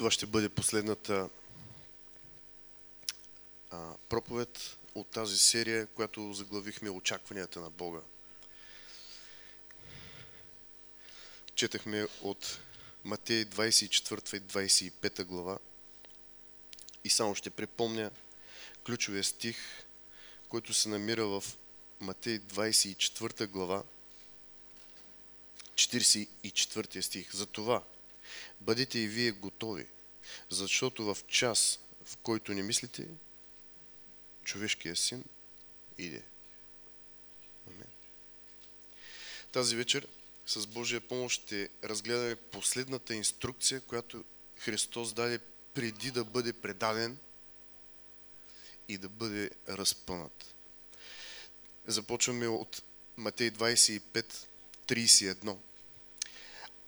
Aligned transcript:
Това 0.00 0.10
ще 0.10 0.26
бъде 0.26 0.48
последната 0.48 1.28
проповед 4.08 4.76
от 4.94 5.06
тази 5.06 5.38
серия, 5.38 5.86
която 5.86 6.32
заглавихме 6.32 6.90
Очакванията 6.90 7.60
на 7.60 7.70
Бога. 7.70 8.00
Четахме 11.54 12.06
от 12.22 12.58
Матей 13.04 13.44
24 13.44 14.36
и 14.36 14.40
25 14.40 15.24
глава 15.24 15.58
и 17.04 17.10
само 17.10 17.34
ще 17.34 17.50
припомня 17.50 18.10
ключовия 18.86 19.24
стих, 19.24 19.56
който 20.48 20.74
се 20.74 20.88
намира 20.88 21.26
в 21.26 21.44
Матей 22.00 22.38
24 22.38 23.46
глава, 23.46 23.82
44 25.74 27.00
стих. 27.00 27.34
За 27.34 27.46
това 27.46 27.82
бъдете 28.60 28.98
и 28.98 29.08
вие 29.08 29.30
готови, 29.30 29.86
защото 30.50 31.14
в 31.14 31.18
час, 31.28 31.78
в 32.04 32.16
който 32.16 32.54
не 32.54 32.62
мислите, 32.62 33.08
човешкият 34.44 34.98
син 34.98 35.24
иде. 35.98 36.22
Амен. 37.66 37.86
Тази 39.52 39.76
вечер 39.76 40.08
с 40.46 40.66
Божия 40.66 41.00
помощ 41.00 41.42
ще 41.42 41.68
разгледаме 41.84 42.36
последната 42.36 43.14
инструкция, 43.14 43.80
която 43.80 44.24
Христос 44.58 45.12
даде 45.12 45.38
преди 45.74 46.10
да 46.10 46.24
бъде 46.24 46.52
предаден 46.52 47.18
и 48.88 48.98
да 48.98 49.08
бъде 49.08 49.50
разпънат. 49.68 50.54
Започваме 51.86 52.46
от 52.48 52.82
Матей 53.16 53.50
25, 53.50 54.46
31. 54.86 55.56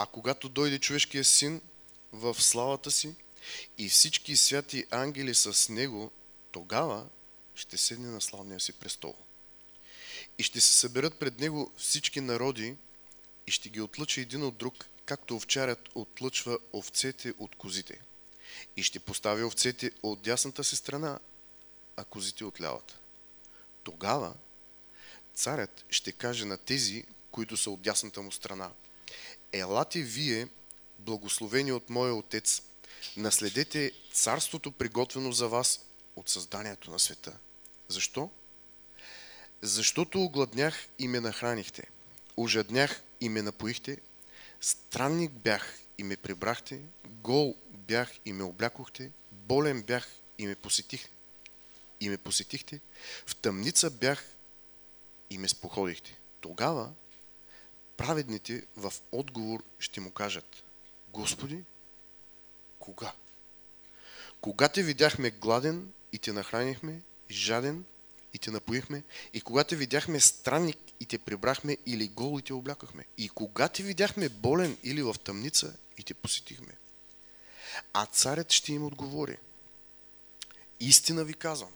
А 0.03 0.07
когато 0.07 0.49
дойде 0.49 0.79
човешкият 0.79 1.27
син 1.27 1.61
в 2.13 2.35
славата 2.43 2.91
си 2.91 3.15
и 3.79 3.89
всички 3.89 4.37
святи 4.37 4.87
ангели 4.91 5.35
с 5.35 5.69
него, 5.69 6.11
тогава 6.53 7.07
ще 7.55 7.77
седне 7.77 8.09
на 8.09 8.21
славния 8.21 8.61
си 8.61 8.73
престол. 8.73 9.15
И 10.39 10.43
ще 10.43 10.61
се 10.61 10.75
съберат 10.75 11.19
пред 11.19 11.41
него 11.41 11.73
всички 11.77 12.21
народи 12.21 12.77
и 13.47 13.51
ще 13.51 13.69
ги 13.69 13.81
отлъчи 13.81 14.21
един 14.21 14.43
от 14.43 14.57
друг, 14.57 14.87
както 15.05 15.37
овчарят 15.37 15.89
отлъчва 15.95 16.59
овцете 16.73 17.35
от 17.39 17.57
козите. 17.57 18.01
И 18.77 18.83
ще 18.83 18.99
постави 18.99 19.45
овцете 19.45 19.91
от 20.03 20.23
дясната 20.23 20.65
си 20.65 20.77
страна, 20.77 21.19
а 21.97 22.05
козите 22.05 22.45
от 22.45 22.61
лявата. 22.61 22.99
Тогава 23.83 24.35
царят 25.35 25.85
ще 25.91 26.13
каже 26.13 26.45
на 26.45 26.59
тези, 26.59 27.05
които 27.31 27.57
са 27.57 27.71
от 27.71 27.83
дясната 27.83 28.23
му 28.23 28.33
страна– 28.33 28.71
Елате 29.53 30.03
вие, 30.03 30.49
благословени 30.99 31.73
от 31.73 31.91
моя 31.91 32.15
Отец, 32.15 32.63
наследете 33.17 33.93
царството 34.13 34.73
приготвено 34.73 35.33
за 35.33 35.49
вас 35.49 35.81
от 36.17 36.29
създанието 36.29 36.91
на 36.91 36.99
света. 36.99 37.39
Защо? 37.89 38.31
Защото 39.63 40.23
огладнях 40.23 40.89
и 40.99 41.09
ме 41.09 41.21
нахранихте, 41.21 41.83
ожаднях 42.37 43.03
и 43.21 43.29
ме 43.29 43.43
напоихте, 43.43 43.99
странник 44.61 45.33
бях 45.33 45.79
и 45.99 46.03
ме 46.03 46.17
прибрахте, 46.17 46.81
гол 47.07 47.57
бях 47.69 48.11
и 48.25 48.33
ме 48.33 48.45
облякохте, 48.45 49.11
болен 49.33 49.83
бях 49.83 50.09
и 50.39 50.47
ме 50.47 50.55
посетих, 50.55 51.09
и 52.01 52.09
ме 52.09 52.17
посетихте, 52.17 52.81
в 53.27 53.37
тъмница 53.37 53.91
бях 53.91 54.25
и 55.31 55.39
ме 55.39 55.49
споходихте. 55.49 56.19
Тогава 56.41 56.93
праведните 57.97 58.67
в 58.77 58.93
отговор 59.13 59.63
ще 59.79 60.01
му 60.01 60.11
кажат, 60.11 60.63
Господи, 61.09 61.65
кога? 62.79 63.13
Кога 64.41 64.69
те 64.69 64.83
видяхме 64.83 65.31
гладен 65.31 65.93
и 66.13 66.19
те 66.19 66.33
нахранихме, 66.33 67.01
жаден 67.31 67.85
и 68.35 68.39
те 68.39 68.51
напоихме, 68.51 69.03
и 69.33 69.41
кога 69.41 69.65
те 69.65 69.77
видяхме 69.77 70.21
странник 70.21 70.79
и 71.01 71.07
те 71.07 71.19
прибрахме 71.19 71.77
или 71.87 72.09
гол 72.09 72.39
и 72.39 72.43
те 72.43 72.53
облякахме, 72.53 73.05
и 73.19 73.29
кога 73.29 73.69
те 73.69 73.83
видяхме 73.83 74.29
болен 74.29 74.79
или 74.83 75.03
в 75.03 75.15
тъмница 75.25 75.77
и 75.99 76.03
те 76.03 76.15
посетихме. 76.15 76.73
А 77.93 78.07
царят 78.07 78.53
ще 78.53 78.73
им 78.73 78.85
отговори. 78.85 79.37
Истина 80.81 81.25
ви 81.25 81.35
казвам, 81.35 81.71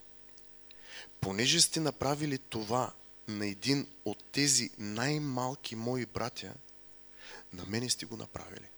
понеже 1.20 1.60
сте 1.60 1.80
направили 1.80 2.38
това 2.38 2.92
на 3.28 3.46
един 3.46 3.86
от 4.04 4.24
тези 4.32 4.70
най-малки 4.78 5.76
мои 5.76 6.06
братя, 6.06 6.54
на 7.52 7.64
мене 7.66 7.90
сте 7.90 8.06
го 8.06 8.16
направили. 8.16 8.68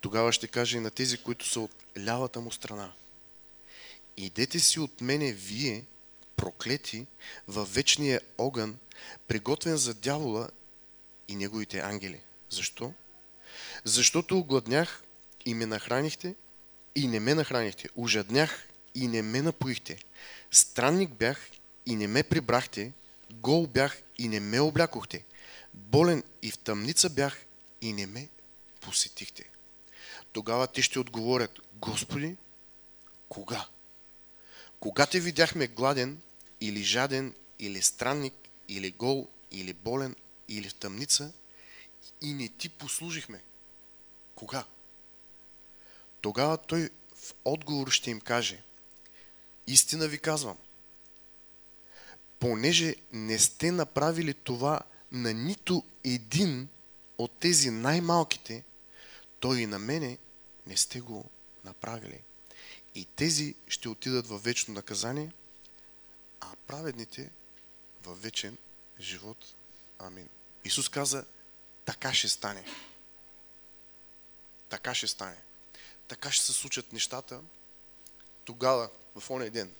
Тогава 0.00 0.32
ще 0.32 0.48
каже 0.48 0.76
и 0.76 0.80
на 0.80 0.90
тези, 0.90 1.18
които 1.18 1.48
са 1.48 1.60
от 1.60 1.70
лявата 1.98 2.40
му 2.40 2.52
страна. 2.52 2.92
Идете 4.16 4.60
си 4.60 4.80
от 4.80 5.00
мене 5.00 5.32
вие, 5.32 5.84
проклети, 6.36 7.06
във 7.48 7.74
вечния 7.74 8.20
огън, 8.38 8.78
приготвен 9.28 9.76
за 9.76 9.94
дявола 9.94 10.48
и 11.28 11.36
неговите 11.36 11.80
ангели. 11.80 12.20
Защо? 12.50 12.92
Защото 13.84 14.38
огладнях 14.38 15.02
и 15.44 15.54
ме 15.54 15.66
нахранихте, 15.66 16.34
и 16.94 17.08
не 17.08 17.20
ме 17.20 17.34
нахранихте. 17.34 17.88
Ужаднях 17.94 18.68
и 18.94 19.08
не 19.08 19.22
ме 19.22 19.42
напоихте. 19.42 19.98
Странник 20.50 21.10
бях 21.10 21.50
и 21.86 21.96
не 21.96 22.06
ме 22.06 22.22
прибрахте 22.22 22.92
гол 23.40 23.66
бях 23.66 24.02
и 24.18 24.28
не 24.28 24.40
ме 24.40 24.60
облякохте. 24.60 25.24
Болен 25.74 26.22
и 26.42 26.50
в 26.50 26.58
тъмница 26.58 27.10
бях 27.10 27.38
и 27.80 27.92
не 27.92 28.06
ме 28.06 28.28
посетихте. 28.80 29.44
Тогава 30.32 30.66
те 30.66 30.82
ще 30.82 30.98
отговорят, 30.98 31.60
Господи, 31.74 32.36
кога? 33.28 33.68
Кога 34.80 35.06
те 35.06 35.20
видяхме 35.20 35.66
гладен 35.66 36.20
или 36.60 36.82
жаден, 36.82 37.34
или 37.58 37.82
странник, 37.82 38.34
или 38.68 38.90
гол, 38.90 39.28
или 39.50 39.72
болен, 39.72 40.16
или 40.48 40.68
в 40.68 40.74
тъмница 40.74 41.32
и 42.20 42.32
не 42.32 42.48
ти 42.48 42.68
послужихме? 42.68 43.42
Кога? 44.34 44.64
Тогава 46.20 46.56
той 46.56 46.90
в 47.16 47.34
отговор 47.44 47.90
ще 47.90 48.10
им 48.10 48.20
каже, 48.20 48.62
истина 49.66 50.08
ви 50.08 50.18
казвам– 50.18 50.58
понеже 52.42 52.96
не 53.12 53.38
сте 53.38 53.70
направили 53.70 54.34
това 54.34 54.80
на 55.12 55.32
нито 55.32 55.84
един 56.04 56.68
от 57.18 57.32
тези 57.38 57.70
най-малките, 57.70 58.64
то 59.40 59.54
и 59.54 59.66
на 59.66 59.78
мене 59.78 60.18
не 60.66 60.76
сте 60.76 61.00
го 61.00 61.30
направили. 61.64 62.20
И 62.94 63.04
тези 63.04 63.54
ще 63.68 63.88
отидат 63.88 64.26
в 64.26 64.38
вечно 64.38 64.74
наказание, 64.74 65.32
а 66.40 66.46
праведните 66.66 67.30
в 68.04 68.14
вечен 68.14 68.58
живот. 69.00 69.54
Амин. 69.98 70.28
Исус 70.64 70.88
каза, 70.88 71.24
така 71.84 72.14
ще 72.14 72.28
стане. 72.28 72.64
Така 74.68 74.94
ще 74.94 75.06
стане. 75.06 75.38
Така 76.08 76.32
ще 76.32 76.44
се 76.44 76.52
случат 76.52 76.92
нещата 76.92 77.40
тогава, 78.44 78.90
в 79.16 79.30
ония 79.30 79.50
ден. 79.50 79.74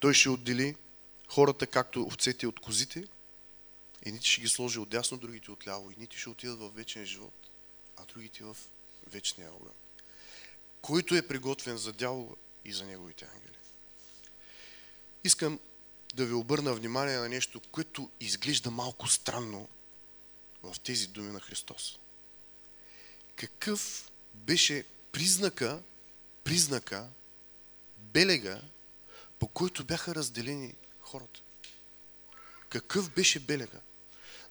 Той 0.00 0.14
ще 0.14 0.28
отдели 0.28 0.76
хората, 1.28 1.66
както 1.66 2.02
овцете 2.02 2.46
от 2.46 2.60
козите, 2.60 3.04
едните 4.02 4.26
ще 4.26 4.40
ги 4.40 4.48
сложи 4.48 4.78
отдясно, 4.78 5.18
другите 5.18 5.50
отляво. 5.50 5.90
Едните 5.90 6.18
ще 6.18 6.28
отидат 6.28 6.58
в 6.58 6.70
вечен 6.70 7.06
живот, 7.06 7.50
а 7.96 8.04
другите 8.04 8.44
в 8.44 8.56
вечния 9.06 9.52
огън. 9.52 9.72
Който 10.82 11.14
е 11.14 11.28
приготвен 11.28 11.76
за 11.76 11.92
дявола 11.92 12.34
и 12.64 12.72
за 12.72 12.86
неговите 12.86 13.24
ангели. 13.34 13.56
Искам 15.24 15.58
да 16.14 16.26
ви 16.26 16.32
обърна 16.32 16.74
внимание 16.74 17.16
на 17.16 17.28
нещо, 17.28 17.60
което 17.60 18.10
изглежда 18.20 18.70
малко 18.70 19.08
странно 19.08 19.68
в 20.62 20.80
тези 20.80 21.06
думи 21.06 21.32
на 21.32 21.40
Христос. 21.40 21.98
Какъв 23.36 24.10
беше 24.34 24.84
признака, 25.12 25.82
признака, 26.44 27.08
белега, 27.98 28.62
по 29.38 29.48
който 29.48 29.84
бяха 29.84 30.14
разделени 30.14 30.74
хората. 31.08 31.40
Какъв 32.68 33.10
беше 33.10 33.40
белега? 33.40 33.80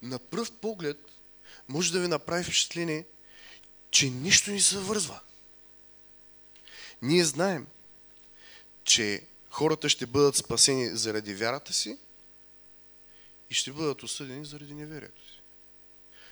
На 0.01 0.19
пръв 0.19 0.51
поглед 0.51 0.97
може 1.67 1.91
да 1.91 1.99
ви 1.99 2.07
направи 2.07 2.43
впечатление, 2.43 3.05
че 3.91 4.09
нищо 4.09 4.51
ни 4.51 4.61
се 4.61 4.77
вързва. 4.77 5.19
Ние 7.01 7.25
знаем, 7.25 7.67
че 8.83 9.23
хората 9.49 9.89
ще 9.89 10.05
бъдат 10.05 10.35
спасени 10.35 10.97
заради 10.97 11.33
вярата 11.33 11.73
си 11.73 11.97
и 13.49 13.53
ще 13.53 13.71
бъдат 13.71 14.03
осъдени 14.03 14.45
заради 14.45 14.73
неверието 14.73 15.21
си. 15.21 15.41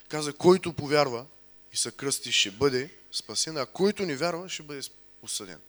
Каза, 0.08 0.34
който 0.34 0.74
повярва 0.74 1.26
и 1.74 1.78
се 1.78 1.92
кръсти, 1.92 2.32
ще 2.32 2.52
бъде 2.52 2.90
спасен, 3.12 3.58
а 3.58 3.66
който 3.66 4.06
не 4.06 4.16
вярва, 4.16 4.50
ще 4.50 4.64
бъде 4.64 4.82
осъден. 5.22 5.62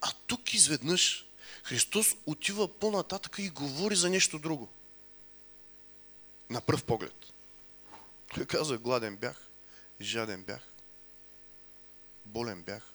А 0.00 0.12
тук 0.26 0.54
изведнъж 0.54 1.26
Христос 1.70 2.16
отива 2.26 2.78
по-нататък 2.78 3.36
и 3.38 3.50
говори 3.50 3.96
за 3.96 4.10
нещо 4.10 4.38
друго. 4.38 4.68
На 6.50 6.60
пръв 6.60 6.84
поглед. 6.84 7.14
Той 8.34 8.46
каза, 8.46 8.78
гладен 8.78 9.16
бях, 9.16 9.48
жаден 10.00 10.42
бях. 10.42 10.62
болен 12.26 12.62
бях, 12.62 12.92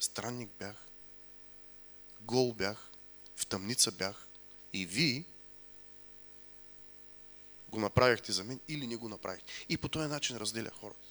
странник 0.00 0.50
бях, 0.58 0.86
гол 2.20 2.52
бях, 2.54 2.90
в 3.36 3.46
тъмница 3.46 3.92
бях 3.92 4.28
и 4.72 4.86
вие 4.86 5.24
го 7.68 7.80
направихте 7.80 8.32
за 8.32 8.44
мен 8.44 8.60
или 8.68 8.86
не 8.86 8.96
го 8.96 9.08
направихте. 9.08 9.52
И 9.68 9.76
по 9.76 9.88
този 9.88 10.08
начин 10.08 10.36
разделя 10.36 10.70
хората. 10.80 11.08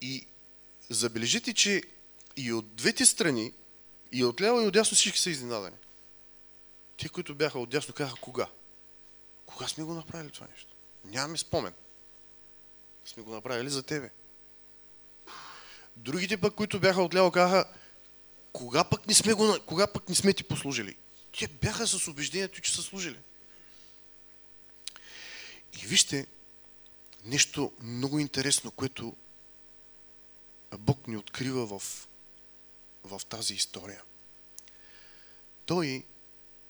И 0.00 0.26
забележите, 0.88 1.54
че 1.54 1.82
и 2.36 2.52
от 2.52 2.74
двете 2.74 3.06
страни, 3.06 3.52
и 4.12 4.24
от 4.24 4.40
ляво 4.40 4.60
и 4.60 4.66
от 4.66 4.72
дясно 4.72 4.94
всички 4.94 5.18
са 5.18 5.30
изненадани. 5.30 5.76
Те, 6.96 7.08
които 7.08 7.34
бяха 7.34 7.58
от 7.58 7.70
дясно, 7.70 7.94
казаха 7.94 8.20
кога? 8.20 8.46
Кога 9.46 9.68
сме 9.68 9.84
го 9.84 9.94
направили 9.94 10.30
това 10.30 10.46
нещо? 10.46 10.74
Нямаме 11.04 11.38
спомен. 11.38 11.74
Сме 13.04 13.22
го 13.22 13.34
направили 13.34 13.70
за 13.70 13.82
тебе. 13.82 14.10
Другите 15.96 16.40
пък, 16.40 16.54
които 16.54 16.80
бяха 16.80 17.02
отляво, 17.02 17.30
казаха, 17.30 17.64
кога 18.52 18.84
пък 18.84 19.06
не 19.06 19.14
сме, 19.14 19.32
го, 19.32 19.56
кога 19.66 19.86
пък 19.86 20.08
не 20.08 20.14
сме 20.14 20.32
ти 20.32 20.44
послужили? 20.44 20.96
Те 21.38 21.48
бяха 21.48 21.86
с 21.86 22.08
убеждението, 22.08 22.60
че 22.60 22.74
са 22.74 22.82
служили. 22.82 23.18
И 25.82 25.86
вижте 25.86 26.26
нещо 27.24 27.72
много 27.82 28.18
интересно, 28.18 28.70
което 28.70 29.16
Бог 30.78 31.08
ни 31.08 31.16
открива 31.16 31.78
в, 31.78 32.08
в 33.04 33.20
тази 33.28 33.54
история. 33.54 34.02
Той 35.66 36.04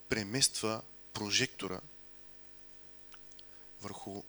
премества 0.09 0.83
прожектора 1.13 1.81
върху 3.81 4.23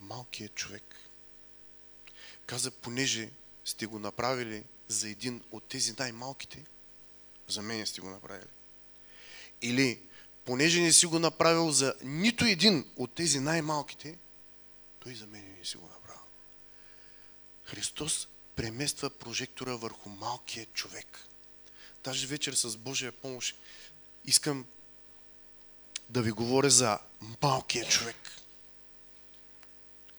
малкият 0.00 0.54
човек. 0.54 0.96
Каза, 2.46 2.70
понеже 2.70 3.30
сте 3.64 3.86
го 3.86 3.98
направили 3.98 4.64
за 4.88 5.08
един 5.08 5.42
от 5.50 5.64
тези 5.64 5.94
най-малките, 5.98 6.66
за 7.48 7.62
мен 7.62 7.86
сте 7.86 8.00
го 8.00 8.10
направили. 8.10 8.48
Или, 9.62 10.02
понеже 10.44 10.80
не 10.80 10.92
си 10.92 11.06
го 11.06 11.18
направил 11.18 11.70
за 11.70 11.94
нито 12.02 12.44
един 12.44 12.90
от 12.96 13.14
тези 13.14 13.40
най-малките, 13.40 14.18
той 14.98 15.14
за 15.14 15.26
мен 15.26 15.54
не 15.58 15.64
си 15.64 15.76
го 15.76 15.86
направил. 15.86 16.22
Христос 17.64 18.28
премества 18.56 19.10
прожектора 19.10 19.72
върху 19.74 20.08
малкия 20.08 20.66
човек. 20.66 21.28
Даже 22.04 22.26
вечер 22.26 22.52
с 22.52 22.76
Божия 22.76 23.12
помощ 23.12 23.56
искам 24.24 24.66
да 26.08 26.22
ви 26.22 26.30
говоря 26.30 26.70
за 26.70 26.98
малкия 27.42 27.88
човек. 27.88 28.16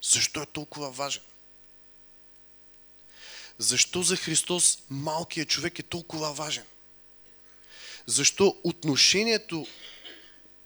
Защо 0.01 0.41
е 0.41 0.45
толкова 0.45 0.91
важен? 0.91 1.23
Защо 3.57 4.03
за 4.03 4.17
Христос 4.17 4.79
малкият 4.89 5.49
човек 5.49 5.79
е 5.79 5.83
толкова 5.83 6.33
важен? 6.33 6.65
Защо 8.05 8.57
отношението 8.63 9.67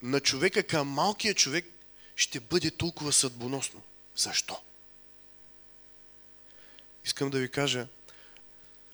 на 0.02 0.20
човека 0.20 0.64
към 0.64 0.88
малкия 0.88 1.34
човек 1.34 1.66
ще 2.16 2.40
бъде 2.40 2.72
толкова 2.72 3.14
съдбоносно? 3.14 3.82
Защо? 4.16 4.62
Искам 7.06 7.30
да 7.30 7.40
ви 7.40 7.50
кажа, 7.50 7.88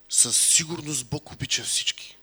със 0.10 0.38
сигурност 0.38 1.08
Бог 1.08 1.32
обича 1.32 1.64
всички. 1.64 2.18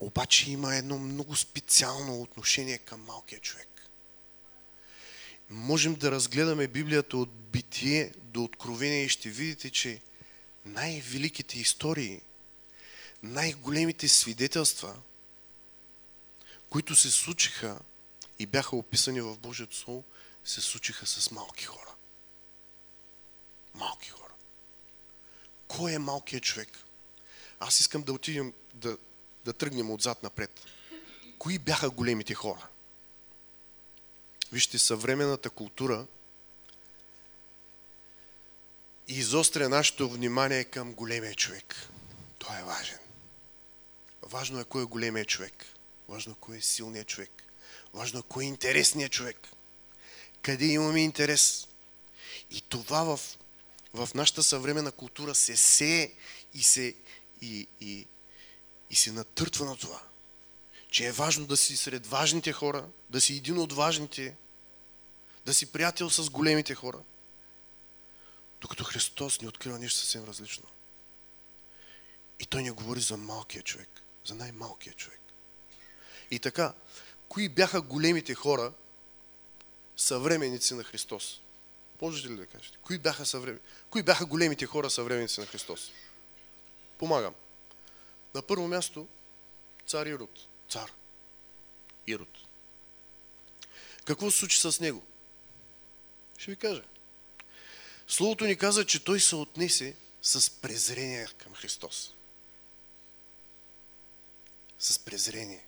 Обаче 0.00 0.50
има 0.50 0.76
едно 0.76 0.98
много 0.98 1.36
специално 1.36 2.22
отношение 2.22 2.78
към 2.78 3.04
малкия 3.04 3.40
човек. 3.40 3.68
Можем 5.50 5.94
да 5.94 6.10
разгледаме 6.10 6.68
Библията 6.68 7.16
от 7.16 7.32
битие 7.32 8.12
до 8.16 8.44
откровение 8.44 9.04
и 9.04 9.08
ще 9.08 9.30
видите, 9.30 9.70
че 9.70 10.00
най-великите 10.64 11.58
истории, 11.58 12.20
най-големите 13.22 14.08
свидетелства, 14.08 14.96
които 16.70 16.96
се 16.96 17.10
случиха 17.10 17.78
и 18.38 18.46
бяха 18.46 18.76
описани 18.76 19.20
в 19.20 19.38
Божието 19.38 19.76
Слово, 19.76 20.04
се 20.44 20.60
случиха 20.60 21.06
с 21.06 21.30
малки 21.30 21.64
хора. 21.64 21.94
Малки 23.74 24.10
хора. 24.10 24.32
Кой 25.82 25.92
е 25.92 25.98
малкият 25.98 26.44
човек? 26.44 26.78
Аз 27.60 27.80
искам 27.80 28.02
да 28.02 28.12
отидем 28.12 28.52
да 28.74 28.98
да 29.44 29.52
тръгнем 29.52 29.90
отзад 29.90 30.22
напред. 30.22 30.60
Кои 31.38 31.58
бяха 31.58 31.90
големите 31.90 32.34
хора? 32.34 32.68
Вижте, 34.52 34.78
съвременната 34.78 35.50
култура 35.50 36.06
изостря 39.08 39.68
нашето 39.68 40.08
внимание 40.08 40.64
към 40.64 40.94
големия 40.94 41.34
човек. 41.34 41.88
Той 42.38 42.60
е 42.60 42.64
важен. 42.64 42.98
Важно 44.22 44.60
е 44.60 44.64
кой 44.64 44.82
е 44.82 44.86
големия 44.86 45.24
човек. 45.24 45.66
Важно 46.08 46.32
е 46.32 46.36
кой 46.40 46.56
е 46.56 46.60
силният 46.60 47.08
човек. 47.08 47.30
Важно 47.94 48.18
е 48.18 48.28
кой 48.28 48.44
е 48.44 48.48
интересният 48.48 49.12
човек. 49.12 49.48
Къде 50.42 50.64
имаме 50.64 51.00
интерес. 51.00 51.68
И 52.50 52.60
това 52.60 53.16
в, 53.16 53.20
в 53.94 54.08
нашата 54.14 54.42
съвременна 54.42 54.92
култура 54.92 55.34
се 55.34 55.56
сее 55.56 56.12
и 56.54 56.62
се 56.62 56.94
и, 57.40 57.66
и, 57.80 58.06
и 58.90 58.94
се 58.94 59.12
натъртва 59.12 59.66
на 59.66 59.76
това, 59.76 60.02
че 60.90 61.06
е 61.06 61.12
важно 61.12 61.46
да 61.46 61.56
си 61.56 61.76
сред 61.76 62.06
важните 62.06 62.52
хора, 62.52 62.88
да 63.10 63.20
си 63.20 63.36
един 63.36 63.58
от 63.58 63.72
важните, 63.72 64.36
да 65.46 65.54
си 65.54 65.72
приятел 65.72 66.10
с 66.10 66.30
големите 66.30 66.74
хора. 66.74 66.98
Докато 68.60 68.84
Христос 68.84 69.40
ни 69.40 69.48
открива 69.48 69.78
нещо 69.78 69.98
съвсем 69.98 70.24
различно. 70.24 70.68
И 72.40 72.46
той 72.46 72.62
ни 72.62 72.70
говори 72.70 73.00
за 73.00 73.16
малкия 73.16 73.62
човек, 73.62 74.02
за 74.24 74.34
най-малкия 74.34 74.94
човек. 74.94 75.20
И 76.30 76.38
така, 76.38 76.74
кои 77.28 77.48
бяха 77.48 77.80
големите 77.80 78.34
хора, 78.34 78.72
съвременници 79.96 80.74
на 80.74 80.84
Христос? 80.84 81.41
Можете 82.02 82.28
ли 82.28 82.36
да 82.36 82.46
кажете? 82.46 82.78
Кои 82.82 82.98
бяха, 82.98 83.26
съвремен... 83.26 83.60
кои 83.90 84.02
бяха 84.02 84.26
големите 84.26 84.66
хора, 84.66 84.90
съвременници 84.90 85.40
на 85.40 85.46
Христос? 85.46 85.92
Помагам. 86.98 87.34
На 88.34 88.42
първо 88.42 88.68
място 88.68 89.08
цар 89.86 90.06
Ирод. 90.06 90.46
Цар 90.70 90.92
Ирод. 92.06 92.28
Какво 94.04 94.30
се 94.30 94.38
случи 94.38 94.60
с 94.60 94.80
него? 94.80 95.02
Ще 96.38 96.50
ви 96.50 96.56
кажа. 96.56 96.82
Словото 98.08 98.44
ни 98.44 98.56
каза, 98.56 98.86
че 98.86 99.04
той 99.04 99.20
се 99.20 99.36
отнесе 99.36 99.96
с 100.22 100.50
презрение 100.50 101.26
към 101.38 101.54
Христос. 101.54 102.14
С 104.78 104.98
презрение. 104.98 105.66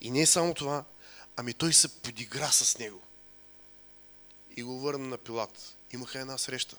И 0.00 0.10
не 0.10 0.20
е 0.20 0.26
само 0.26 0.54
това, 0.54 0.84
ами 1.36 1.54
той 1.54 1.72
се 1.72 2.02
подигра 2.02 2.52
с 2.52 2.78
него. 2.78 3.02
И 4.58 4.62
го 4.62 4.78
върна 4.78 5.06
на 5.06 5.18
Пилат. 5.18 5.76
Имаха 5.92 6.18
една 6.18 6.38
среща. 6.38 6.76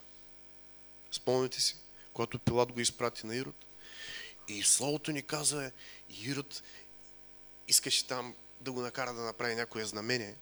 Спомните 1.10 1.60
си 1.60 1.76
когато 2.12 2.38
Пилат 2.38 2.72
го 2.72 2.80
изпрати 2.80 3.26
на 3.26 3.36
Ирод. 3.36 3.54
И 4.48 4.62
Словото 4.62 5.12
ни 5.12 5.22
каза, 5.22 5.72
Ирод 6.08 6.62
искаше 7.68 8.06
там 8.06 8.34
да 8.60 8.72
го 8.72 8.80
накара 8.80 9.14
да 9.14 9.22
направи 9.22 9.54
някое 9.54 9.84
знамение. 9.84 10.36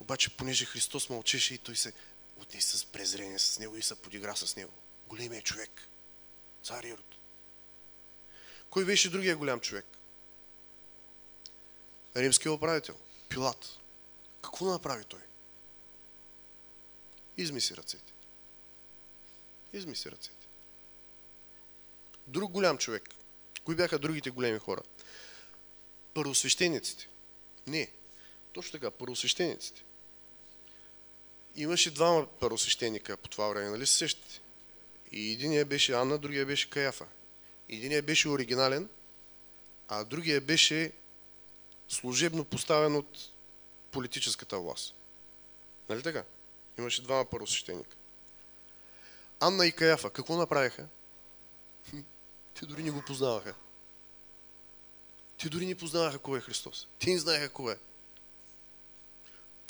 Обаче, 0.00 0.36
понеже 0.36 0.64
Христос 0.64 1.08
мълчеше 1.08 1.54
и 1.54 1.58
той 1.58 1.76
се 1.76 1.92
отнесе 2.36 2.78
с 2.78 2.84
презрение 2.84 3.38
с 3.38 3.58
него 3.58 3.76
и 3.76 3.82
се 3.82 3.94
подигра 3.94 4.36
с 4.36 4.56
него. 4.56 4.72
Големия 5.06 5.42
човек. 5.42 5.88
Цар 6.62 6.84
Ирод. 6.84 7.14
Кой 8.70 8.84
беше 8.84 9.10
другия 9.10 9.36
голям 9.36 9.60
човек? 9.60 9.86
Римския 12.16 12.52
управител. 12.52 12.96
Пилат. 13.28 13.78
Какво 14.42 14.64
направи 14.64 15.04
той? 15.04 15.25
Измисли 17.36 17.76
ръцете. 17.76 18.12
Измисли 19.72 20.10
ръцете. 20.10 20.46
Друг 22.26 22.52
голям 22.52 22.78
човек. 22.78 23.10
Кои 23.64 23.76
бяха 23.76 23.98
другите 23.98 24.30
големи 24.30 24.58
хора? 24.58 24.82
Първосвещениците. 26.14 27.08
Не. 27.66 27.92
Точно 28.52 28.72
така, 28.72 28.90
първосвещениците. 28.90 29.84
Имаше 31.56 31.90
двама 31.90 32.26
първосвещеника 32.40 33.16
по 33.16 33.28
това 33.28 33.48
време, 33.48 33.70
нали 33.70 33.86
се 33.86 33.94
сещате? 33.94 34.40
И 35.12 35.32
единия 35.32 35.64
беше 35.64 35.92
Анна, 35.92 36.18
другия 36.18 36.46
беше 36.46 36.70
Каяфа. 36.70 37.06
Единия 37.68 38.02
беше 38.02 38.28
оригинален, 38.28 38.88
а 39.88 40.04
другия 40.04 40.40
беше 40.40 40.92
служебно 41.88 42.44
поставен 42.44 42.96
от 42.96 43.30
политическата 43.90 44.58
власт. 44.58 44.94
Нали 45.88 46.02
така? 46.02 46.24
Имаше 46.78 47.02
двама 47.02 47.24
първосвещеника. 47.24 47.96
Анна 49.40 49.66
и 49.66 49.72
Каяфа, 49.72 50.10
какво 50.10 50.36
направиха? 50.36 50.88
Те 52.54 52.66
дори 52.66 52.82
не 52.82 52.90
го 52.90 53.02
познаваха. 53.02 53.54
Те 55.38 55.48
дори 55.48 55.66
не 55.66 55.74
познаваха 55.74 56.18
кой 56.18 56.38
е 56.38 56.42
Христос. 56.42 56.88
Те 56.98 57.10
не 57.10 57.18
знаеха 57.18 57.48
кой 57.48 57.72
е. 57.72 57.76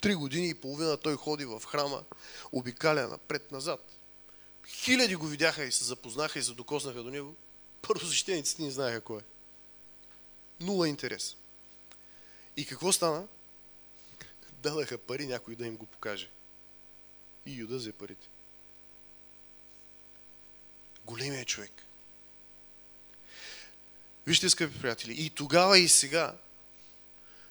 Три 0.03 0.15
години 0.15 0.49
и 0.49 0.55
половина 0.55 0.97
той 0.97 1.17
ходи 1.17 1.45
в 1.45 1.63
храма, 1.67 2.05
обикаля 2.53 3.09
напред-назад. 3.09 3.93
Хиляди 4.67 5.17
го 5.17 5.27
видяха 5.27 5.65
и 5.65 5.73
се 5.73 5.85
запознаха 5.85 6.39
и 6.39 6.43
се 6.43 6.53
докоснаха 6.53 7.03
до 7.03 7.11
него. 7.11 7.35
Първосвещениците 7.83 8.63
не 8.63 8.71
знаеха 8.71 9.01
кой 9.01 9.19
е. 9.19 9.25
Нула 10.61 10.89
интерес. 10.89 11.37
И 12.57 12.67
какво 12.67 12.93
стана? 12.93 13.29
Дадаха 14.53 14.99
пари 14.99 15.27
някой 15.27 15.55
да 15.55 15.67
им 15.67 15.77
го 15.77 15.87
покаже. 15.87 16.31
И 17.47 17.55
Юда 17.55 17.77
взе 17.77 17.93
парите. 17.93 18.29
Големия 21.05 21.45
човек. 21.45 21.87
Вижте, 24.27 24.51
скъпи 24.51 24.81
приятели, 24.81 25.25
и 25.25 25.31
тогава 25.31 25.79
и 25.79 25.89
сега 25.89 26.37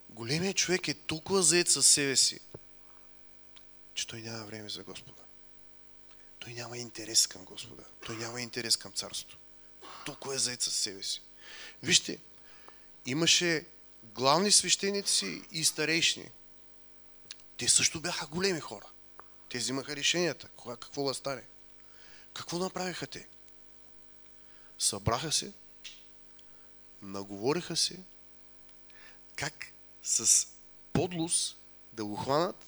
големият 0.10 0.58
човек 0.58 0.88
е 0.88 0.94
толкова 0.94 1.44
заед 1.44 1.70
със 1.70 1.88
себе 1.88 2.16
си, 2.16 2.40
че 3.94 4.08
той 4.08 4.22
няма 4.22 4.46
време 4.46 4.70
за 4.70 4.84
Господа. 4.84 5.22
Той 6.40 6.54
няма 6.54 6.78
интерес 6.78 7.28
към 7.28 7.46
Господа. 7.46 7.84
Той 8.06 8.18
няма 8.18 8.42
интерес 8.42 8.78
към 8.78 8.92
царството. 8.92 9.38
Толкова 10.06 10.36
е 10.36 10.38
заед 10.38 10.62
със 10.62 10.74
себе 10.74 11.04
си. 11.04 11.22
Вижте, 11.84 12.20
имаше 13.06 13.66
главни 14.04 14.52
свещеници 14.52 15.42
и 15.52 15.64
старейшни. 15.64 16.30
Те 17.58 17.68
също 17.68 18.02
бяха 18.02 18.28
големи 18.28 18.60
хора. 18.60 18.86
Те 19.55 19.59
взимаха 19.59 19.95
решенията, 19.95 20.47
кога, 20.47 20.77
какво 20.77 21.07
да 21.07 21.13
стане. 21.13 21.43
Какво 22.33 22.57
направиха 22.57 23.07
те? 23.07 23.27
Събраха 24.79 25.31
се, 25.31 25.53
наговориха 27.01 27.75
се, 27.75 28.00
как 29.35 29.65
с 30.03 30.47
подлост 30.93 31.57
да 31.93 32.05
го 32.05 32.15
хванат, 32.15 32.65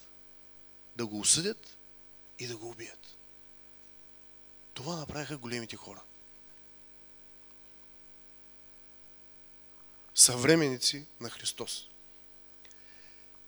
да 0.96 1.06
го 1.06 1.20
осъдят 1.20 1.77
и 2.39 2.48
да 2.48 2.58
го 2.58 2.70
убият. 2.70 3.17
Това 4.74 4.96
направиха 4.96 5.38
големите 5.38 5.75
хора. 5.75 6.03
Съвременици 10.15 11.06
на 11.20 11.29
Христос. 11.29 11.89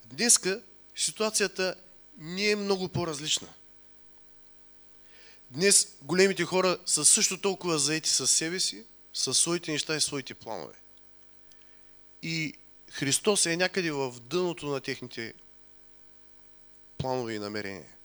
Днеска 0.05 0.63
ситуацията 0.95 1.75
не 2.19 2.49
е 2.49 2.55
много 2.55 2.89
по-различна. 2.89 3.47
Днес 5.51 5.95
големите 6.01 6.43
хора 6.45 6.79
са 6.85 7.05
също 7.05 7.41
толкова 7.41 7.79
заети 7.79 8.09
със 8.09 8.31
себе 8.31 8.59
си, 8.59 8.85
със 9.13 9.37
своите 9.37 9.71
неща 9.71 9.95
и 9.95 10.01
своите 10.01 10.33
планове. 10.33 10.73
И 12.21 12.53
Христос 12.91 13.45
е 13.45 13.57
някъде 13.57 13.91
в 13.91 14.19
дъното 14.19 14.67
на 14.67 14.81
техните 14.81 15.33
планове 16.97 17.33
и 17.33 17.39
намерения. 17.39 17.95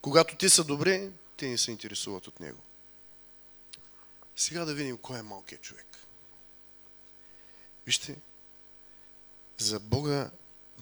Когато 0.00 0.36
те 0.36 0.48
са 0.48 0.64
добре, 0.64 1.10
те 1.36 1.48
не 1.48 1.58
се 1.58 1.70
интересуват 1.70 2.26
от 2.26 2.40
Него. 2.40 2.60
Сега 4.36 4.64
да 4.64 4.74
видим 4.74 4.98
кой 4.98 5.18
е 5.18 5.22
малкият 5.22 5.62
човек. 5.62 5.86
Вижте, 7.86 8.16
за 9.58 9.80
Бога 9.80 10.30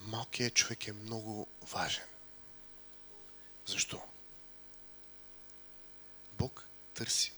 малкият 0.07 0.55
човек 0.55 0.87
е 0.87 0.93
много 0.93 1.47
важен. 1.63 2.05
Защо? 3.67 4.03
Бог 6.33 6.69
търси, 6.95 7.33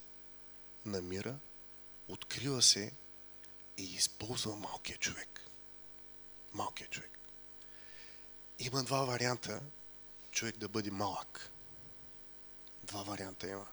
намира, 0.85 1.39
открива 2.09 2.63
се 2.63 2.93
и 3.77 3.95
използва 3.95 4.57
малкият 4.57 5.01
човек. 5.01 5.41
Малкият 6.53 6.91
човек. 6.91 7.19
Има 8.59 8.85
два 8.85 9.05
варианта 9.05 9.61
човек 10.31 10.57
да 10.57 10.69
бъде 10.69 10.91
малък. 10.91 11.51
Два 12.83 13.03
варианта 13.03 13.49
има. 13.49 13.67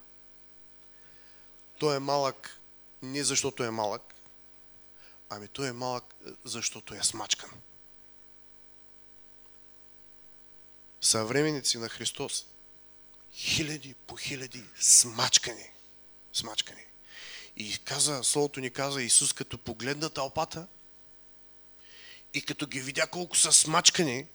Той 1.80 1.96
е 1.96 2.00
малък 2.00 2.60
не 3.02 3.24
защото 3.24 3.64
е 3.64 3.70
малък, 3.70 4.16
ами 5.30 5.48
той 5.48 5.68
е 5.68 5.72
малък 5.72 6.16
защото 6.44 6.94
е 6.94 7.04
смачкан. 7.04 7.50
Съвременници 11.06 11.78
на 11.78 11.90
Христос 11.90 12.46
хиляди 13.34 13.94
по 13.94 14.16
хиляди 14.16 14.64
смачкани. 14.80 15.72
Смачкани. 16.34 16.86
И 17.58 17.78
каза, 17.78 18.24
Словото 18.24 18.60
ни 18.60 18.70
каза, 18.70 19.02
Исус 19.02 19.34
като 19.34 19.58
погледна 19.58 20.10
тълпата 20.10 20.68
и 22.34 22.42
като 22.42 22.68
ги 22.68 22.80
видя 22.80 23.08
колко 23.08 23.38
са 23.38 23.52
смачкани 23.52 24.28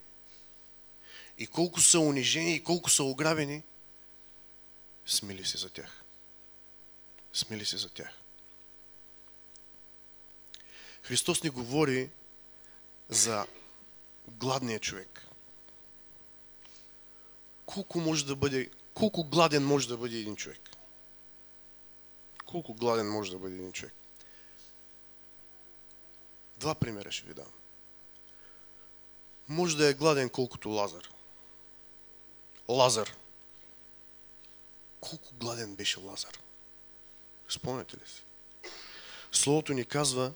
и 1.38 1.46
колко 1.46 1.80
са 1.80 2.00
унижени 2.00 2.54
и 2.54 2.64
колко 2.64 2.90
са 2.90 3.02
ограбени, 3.02 3.62
смили 5.06 5.44
се 5.44 5.58
за 5.58 5.70
тях. 5.70 6.04
Смили 7.32 7.64
се 7.64 7.76
за 7.76 7.88
тях. 7.88 8.22
Христос 11.02 11.42
ни 11.42 11.50
говори 11.50 12.10
за 13.08 13.46
гладния 14.28 14.80
човек. 14.80 15.29
Колко 17.74 18.00
може 18.00 18.26
да 18.26 18.36
бъде, 18.36 18.70
колко 18.94 19.24
гладен 19.24 19.64
може 19.64 19.88
да 19.88 19.96
бъде 19.96 20.16
един 20.16 20.36
човек? 20.36 20.70
Колко 22.46 22.74
гладен 22.74 23.10
може 23.10 23.30
да 23.30 23.38
бъде 23.38 23.54
един 23.54 23.72
човек? 23.72 23.94
Два 26.56 26.74
примера 26.74 27.12
ще 27.12 27.26
ви 27.26 27.34
дам. 27.34 27.52
Може 29.48 29.76
да 29.76 29.88
е 29.88 29.94
гладен 29.94 30.30
колкото 30.30 30.68
Лазар. 30.68 31.10
Лазар. 32.68 33.16
Колко 35.00 35.34
гладен 35.34 35.74
беше 35.74 36.00
Лазар? 36.00 36.38
Спомняте 37.48 37.96
ли 37.96 38.06
си? 38.06 38.24
Словото 39.32 39.72
ни 39.72 39.84
казва, 39.84 40.32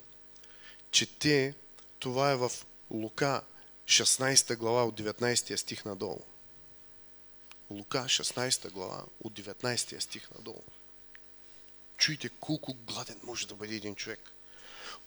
че 0.90 1.18
те, 1.18 1.54
това 1.98 2.30
е 2.30 2.36
в 2.36 2.52
Лука 2.90 3.42
16 3.86 4.56
глава 4.56 4.84
от 4.84 5.00
19 5.00 5.56
стих 5.56 5.84
надолу. 5.84 6.20
Лука 7.74 8.04
16 8.04 8.70
глава 8.70 9.04
от 9.24 9.32
19 9.32 9.98
стих 9.98 10.30
надолу. 10.30 10.62
Чуйте 11.96 12.28
колко 12.28 12.74
гладен 12.74 13.20
може 13.22 13.48
да 13.48 13.54
бъде 13.54 13.74
един 13.74 13.94
човек. 13.94 14.32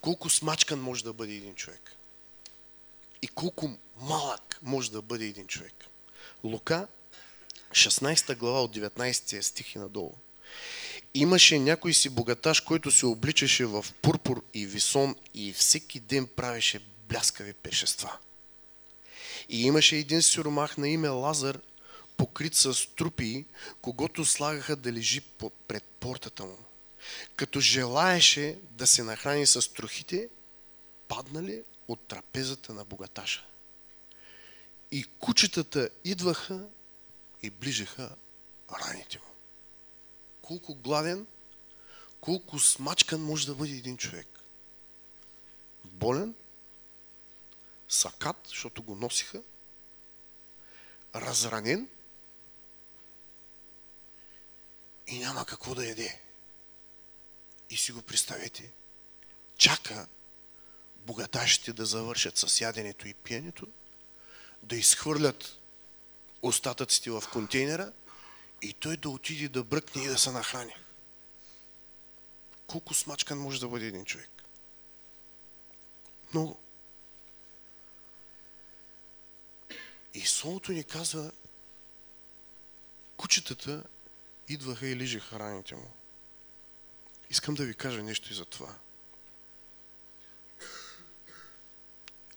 Колко 0.02 0.30
смачкан 0.30 0.80
може 0.80 1.04
да 1.04 1.14
бъде 1.14 1.34
един 1.34 1.56
човек. 1.56 1.96
И 3.22 3.28
колко 3.28 3.78
малък 4.02 4.60
може 4.62 4.92
да 4.92 5.02
бъде 5.02 5.26
един 5.26 5.48
човек. 5.48 5.74
Лука 6.44 6.88
16 7.72 8.36
глава 8.36 8.64
от 8.64 8.76
19 8.76 9.42
стих 9.42 9.76
и 9.76 9.80
надолу. 9.80 10.14
Имаше 11.14 11.60
някой 11.60 11.94
си 11.94 12.10
богаташ, 12.10 12.60
който 12.60 12.92
се 12.92 13.06
обличаше 13.06 13.66
в 13.66 13.86
пурпур 14.02 14.44
и 14.54 14.66
висон 14.66 15.16
и 15.34 15.54
всеки 15.54 16.00
ден 16.00 16.28
правеше 16.28 16.80
бляскави 17.10 17.54
пешества. 17.54 18.18
И 19.50 19.62
имаше 19.62 19.96
един 19.96 20.22
сиромах 20.22 20.78
на 20.78 20.90
име 20.90 21.10
Лазар, 21.10 21.60
покрит 22.18 22.56
с 22.56 22.96
трупи, 22.96 23.46
когато 23.82 24.26
слагаха 24.26 24.76
да 24.76 24.94
лежи 24.94 25.22
пред 25.68 25.84
портата 25.84 26.46
му 26.46 26.58
като 27.36 27.60
желаеше 27.60 28.60
да 28.72 28.88
се 28.88 29.04
нахрани 29.04 29.46
с 29.46 29.74
трохите, 29.74 30.30
паднали 31.08 31.64
от 31.88 32.08
трапезата 32.08 32.74
на 32.74 32.86
богаташа. 32.86 33.46
И 34.92 35.04
кучетата 35.04 35.90
идваха 36.04 36.68
и 37.44 37.50
ближеха 37.50 38.16
раните 38.72 39.18
му. 39.18 39.34
Колко 40.42 40.76
гладен, 40.76 41.28
колко 42.22 42.60
смачкан 42.60 43.22
може 43.22 43.46
да 43.46 43.56
бъде 43.56 43.74
един 43.74 43.98
човек. 43.98 44.28
Болен, 45.84 46.36
сакат, 47.90 48.38
защото 48.48 48.84
го 48.84 48.96
носиха, 48.96 49.42
разранен 51.16 51.88
и 55.08 55.20
няма 55.20 55.46
какво 55.46 55.76
да 55.76 55.88
яде. 55.88 56.22
И 57.70 57.78
си 57.78 57.92
го 57.92 58.02
представете. 58.02 58.72
Чака 59.58 60.08
богаташите 60.96 61.74
да 61.74 61.86
завършат 61.86 62.38
с 62.38 62.62
яденето 62.62 63.08
и 63.08 63.14
пиенето, 63.14 63.68
да 64.64 64.76
изхвърлят 64.76 65.58
остатъците 66.42 67.12
в 67.12 67.24
контейнера 67.32 67.94
и 68.62 68.74
той 68.74 68.98
да 68.98 69.10
отиде 69.10 69.50
да 69.50 69.64
бръкне 69.64 70.04
и 70.04 70.08
да 70.08 70.18
се 70.18 70.32
нахрани. 70.32 70.76
Колко 72.68 72.94
смачкан 72.94 73.40
може 73.40 73.60
да 73.60 73.68
бъде 73.68 73.86
един 73.86 74.06
човек? 74.06 74.30
Много. 76.34 76.60
И 80.14 80.22
Словото 80.22 80.72
ни 80.72 80.84
казва, 80.84 81.32
кучетата 83.18 83.84
идваха 84.48 84.88
и 84.88 84.96
лижеха 84.96 85.39
раните 85.39 85.75
му. 85.75 85.92
Искам 87.30 87.56
да 87.56 87.66
ви 87.66 87.74
кажа 87.74 88.04
нещо 88.04 88.32
и 88.32 88.36
за 88.36 88.46
това. 88.46 88.75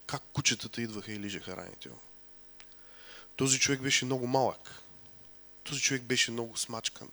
Как 0.07 0.23
кучетата 0.33 0.83
идваха 0.83 1.13
и 1.13 1.21
лижеха 1.21 1.57
раните 1.57 1.89
му. 1.89 2.01
Този 3.37 3.61
човек 3.61 3.81
беше 3.81 4.05
много 4.05 4.27
малък. 4.27 4.83
Този 5.65 5.81
човек 5.81 6.03
беше 6.03 6.31
много 6.31 6.57
смачкан. 6.57 7.11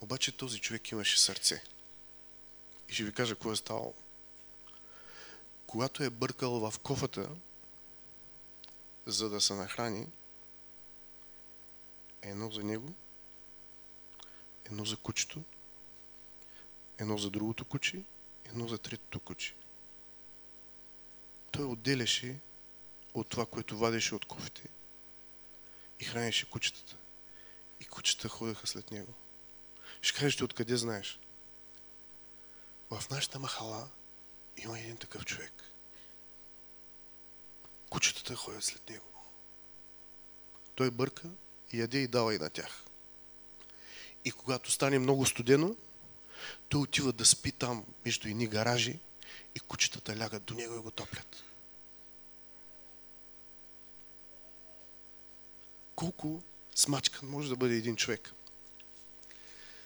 Обаче 0.00 0.36
този 0.36 0.60
човек 0.60 0.90
имаше 0.90 1.20
сърце. 1.20 1.62
И 2.88 2.94
ще 2.94 3.04
ви 3.04 3.12
кажа 3.12 3.34
какво 3.34 3.52
е 3.52 3.56
ставало. 3.56 3.94
Когато 5.66 6.02
е 6.02 6.10
бъркал 6.10 6.70
в 6.70 6.78
кофата, 6.78 7.30
за 9.06 9.28
да 9.30 9.40
се 9.40 9.54
нахрани, 9.54 10.06
едно 12.22 12.50
за 12.50 12.62
него, 12.62 12.94
едно 14.70 14.84
за 14.84 14.96
кучето, 14.96 15.42
едно 16.98 17.18
за 17.18 17.30
другото 17.30 17.64
куче, 17.64 18.04
едно 18.44 18.68
за 18.68 18.78
третото 18.78 19.20
куче. 19.20 19.54
Той 21.50 21.64
отделяше 21.64 22.40
от 23.14 23.28
това, 23.28 23.46
което 23.46 23.78
вадеше 23.78 24.14
от 24.14 24.24
кофите 24.24 24.68
и 26.00 26.04
хранеше 26.04 26.50
кучетата. 26.50 26.96
И 27.80 27.84
кучета 27.84 28.28
ходеха 28.28 28.66
след 28.66 28.90
него. 28.90 29.14
Ще 30.02 30.18
кажеш 30.18 30.36
ти 30.36 30.44
откъде 30.44 30.76
знаеш. 30.76 31.20
В 32.90 33.10
нашата 33.10 33.38
махала 33.38 33.90
има 34.56 34.78
един 34.78 34.96
такъв 34.96 35.24
човек. 35.24 35.52
Кучетата 37.90 38.36
ходят 38.36 38.64
след 38.64 38.90
него. 38.90 39.06
Той 40.74 40.90
бърка 40.90 41.30
и 41.72 41.80
яде 41.80 41.98
и 41.98 42.08
дава 42.08 42.34
и 42.34 42.38
на 42.38 42.50
тях. 42.50 42.84
И 44.24 44.32
когато 44.32 44.70
стане 44.70 44.98
много 44.98 45.26
студено, 45.26 45.76
той 46.68 46.80
отива 46.80 47.12
да 47.12 47.26
спи 47.26 47.52
там 47.52 47.84
между 48.04 48.28
едни 48.28 48.46
гаражи 48.46 48.98
и 49.54 49.60
кучетата 49.60 50.18
лягат 50.18 50.44
до 50.44 50.54
него 50.54 50.74
и 50.74 50.78
го 50.78 50.90
топлят. 50.90 51.44
Колко 55.94 56.42
смачкан 56.74 57.28
може 57.28 57.48
да 57.48 57.56
бъде 57.56 57.74
един 57.74 57.96
човек? 57.96 58.32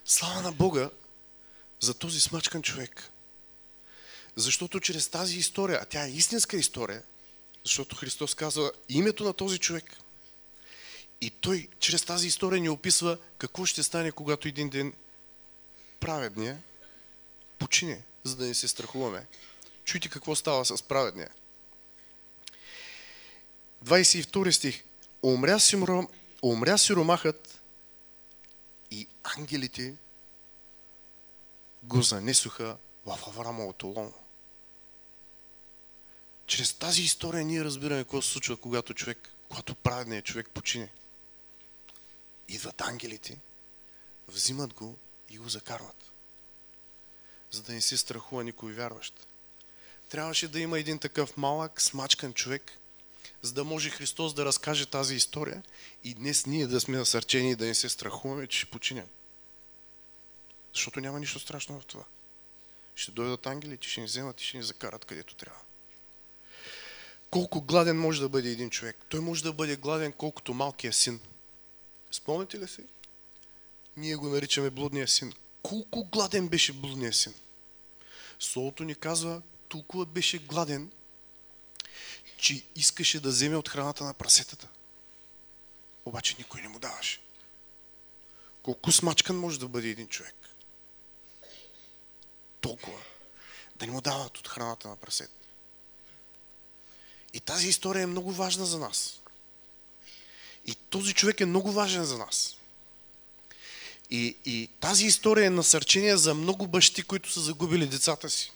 Слава 0.04 0.42
на 0.42 0.52
Бога 0.52 0.90
за 1.80 1.94
този 1.94 2.20
смачкан 2.20 2.62
човек. 2.62 3.10
Защото 4.36 4.80
чрез 4.80 5.08
тази 5.08 5.38
история, 5.38 5.78
а 5.82 5.84
тя 5.84 6.04
е 6.04 6.10
истинска 6.10 6.56
история, 6.56 7.02
защото 7.64 7.96
Христос 7.96 8.34
казва 8.34 8.72
името 8.88 9.24
на 9.24 9.32
този 9.32 9.58
човек. 9.58 9.96
И 11.25 11.31
той 11.31 11.69
чрез 11.78 12.04
тази 12.04 12.26
история 12.26 12.61
ни 12.61 12.69
описва 12.69 13.19
какво 13.38 13.66
ще 13.66 13.83
стане, 13.83 14.12
когато 14.12 14.49
един 14.49 14.69
ден 14.69 14.93
праведния 16.00 16.62
почине, 17.59 18.04
за 18.25 18.37
да 18.37 18.47
не 18.47 18.54
се 18.54 18.69
страхуваме. 18.69 19.26
Чуйте 19.85 20.09
какво 20.09 20.35
става 20.35 20.64
с 20.64 20.83
праведния. 20.83 21.28
22 23.84 24.50
стих. 24.50 24.84
Умря, 25.23 25.58
сиром, 25.58 26.08
умря 26.43 26.78
сиромахът 26.78 27.60
и 28.91 29.06
ангелите 29.23 29.95
го 31.82 32.02
занесоха 32.02 32.76
в 33.06 33.19
Аврамовото 33.26 33.87
лоно. 33.87 34.13
Чрез 36.47 36.75
тази 36.75 37.02
история 37.02 37.45
ние 37.45 37.65
разбираме 37.65 38.04
какво 38.04 38.23
се 38.23 38.30
случва, 38.30 38.56
когато 38.56 38.95
човек, 38.95 39.30
когато 39.49 39.75
праведният 39.75 40.25
човек 40.25 40.50
почине. 40.54 40.91
Идват 42.49 42.80
ангелите, 42.80 43.41
взимат 44.28 44.75
го 44.75 44.99
и 45.30 45.39
го 45.39 45.49
закарват. 45.49 46.11
За 47.50 47.63
да 47.63 47.73
не 47.73 47.80
се 47.80 47.97
страхува 47.97 48.45
никой 48.45 48.73
вярващ. 48.73 49.26
Трябваше 50.09 50.49
да 50.49 50.61
има 50.61 50.78
един 50.78 50.99
такъв 50.99 51.37
малък, 51.37 51.80
смачкан 51.80 52.35
човек, 52.35 52.73
за 53.43 53.52
да 53.52 53.65
може 53.65 53.91
Христос 53.91 54.35
да 54.35 54.45
разкаже 54.45 54.87
тази 54.87 55.15
история 55.15 55.63
и 56.04 56.15
днес 56.15 56.47
ние 56.47 56.67
да 56.67 56.80
сме 56.80 56.99
насърчени 56.99 57.50
и 57.50 57.57
да 57.57 57.67
не 57.67 57.75
се 57.75 57.89
страхуваме, 57.89 58.47
че 58.47 58.59
ще 58.59 58.71
починем. 58.71 59.07
Защото 60.75 61.00
няма 61.00 61.21
нищо 61.21 61.39
страшно 61.39 61.80
в 61.80 61.87
това. 61.87 62.04
Ще 62.95 63.11
дойдат 63.11 63.47
ангелите, 63.47 63.89
ще 63.89 64.00
ни 64.00 64.07
вземат 64.07 64.41
и 64.41 64.45
ще 64.45 64.57
ни 64.57 64.63
закарат 64.63 65.04
където 65.04 65.35
трябва. 65.35 65.61
Колко 67.30 67.61
гладен 67.61 68.00
може 68.00 68.21
да 68.21 68.28
бъде 68.28 68.49
един 68.49 68.71
човек? 68.71 68.97
Той 69.09 69.21
може 69.21 69.43
да 69.43 69.52
бъде 69.52 69.76
гладен 69.76 70.13
колкото 70.13 70.54
малкия 70.54 70.93
син. 70.93 71.21
Спомните 72.14 72.58
ли 72.58 72.68
си? 72.68 72.84
Ние 73.96 74.16
го 74.16 74.28
наричаме 74.28 74.70
блудния 74.70 75.08
син. 75.08 75.32
Колко 75.62 76.04
гладен 76.04 76.48
беше 76.48 76.72
блудния 76.72 77.12
син? 77.12 77.34
Словото 78.38 78.84
ни 78.84 78.94
казва, 78.94 79.42
толкова 79.68 80.06
беше 80.06 80.38
гладен, 80.38 80.90
че 82.36 82.64
искаше 82.76 83.20
да 83.20 83.28
вземе 83.28 83.56
от 83.56 83.68
храната 83.68 84.04
на 84.04 84.14
прасетата. 84.14 84.68
Обаче 86.04 86.34
никой 86.38 86.60
не 86.60 86.68
му 86.68 86.78
даваше. 86.78 87.20
Колко 88.62 88.92
смачкан 88.92 89.36
може 89.36 89.60
да 89.60 89.68
бъде 89.68 89.88
един 89.88 90.08
човек? 90.08 90.34
Толкова. 92.60 93.00
Да 93.76 93.86
не 93.86 93.92
му 93.92 94.00
дават 94.00 94.38
от 94.38 94.48
храната 94.48 94.88
на 94.88 94.96
прасета. 94.96 95.34
И 97.32 97.40
тази 97.40 97.68
история 97.68 98.02
е 98.02 98.06
много 98.06 98.32
важна 98.32 98.66
за 98.66 98.78
нас. 98.78 99.20
И 100.66 100.74
този 100.74 101.14
човек 101.14 101.40
е 101.40 101.46
много 101.46 101.72
важен 101.72 102.04
за 102.04 102.18
нас. 102.18 102.56
И, 104.10 104.36
и 104.44 104.68
тази 104.80 105.06
история 105.06 105.46
е 105.46 105.50
насърчение 105.50 106.16
за 106.16 106.34
много 106.34 106.66
бащи, 106.66 107.02
които 107.02 107.32
са 107.32 107.40
загубили 107.40 107.86
децата 107.86 108.30
си. 108.30 108.52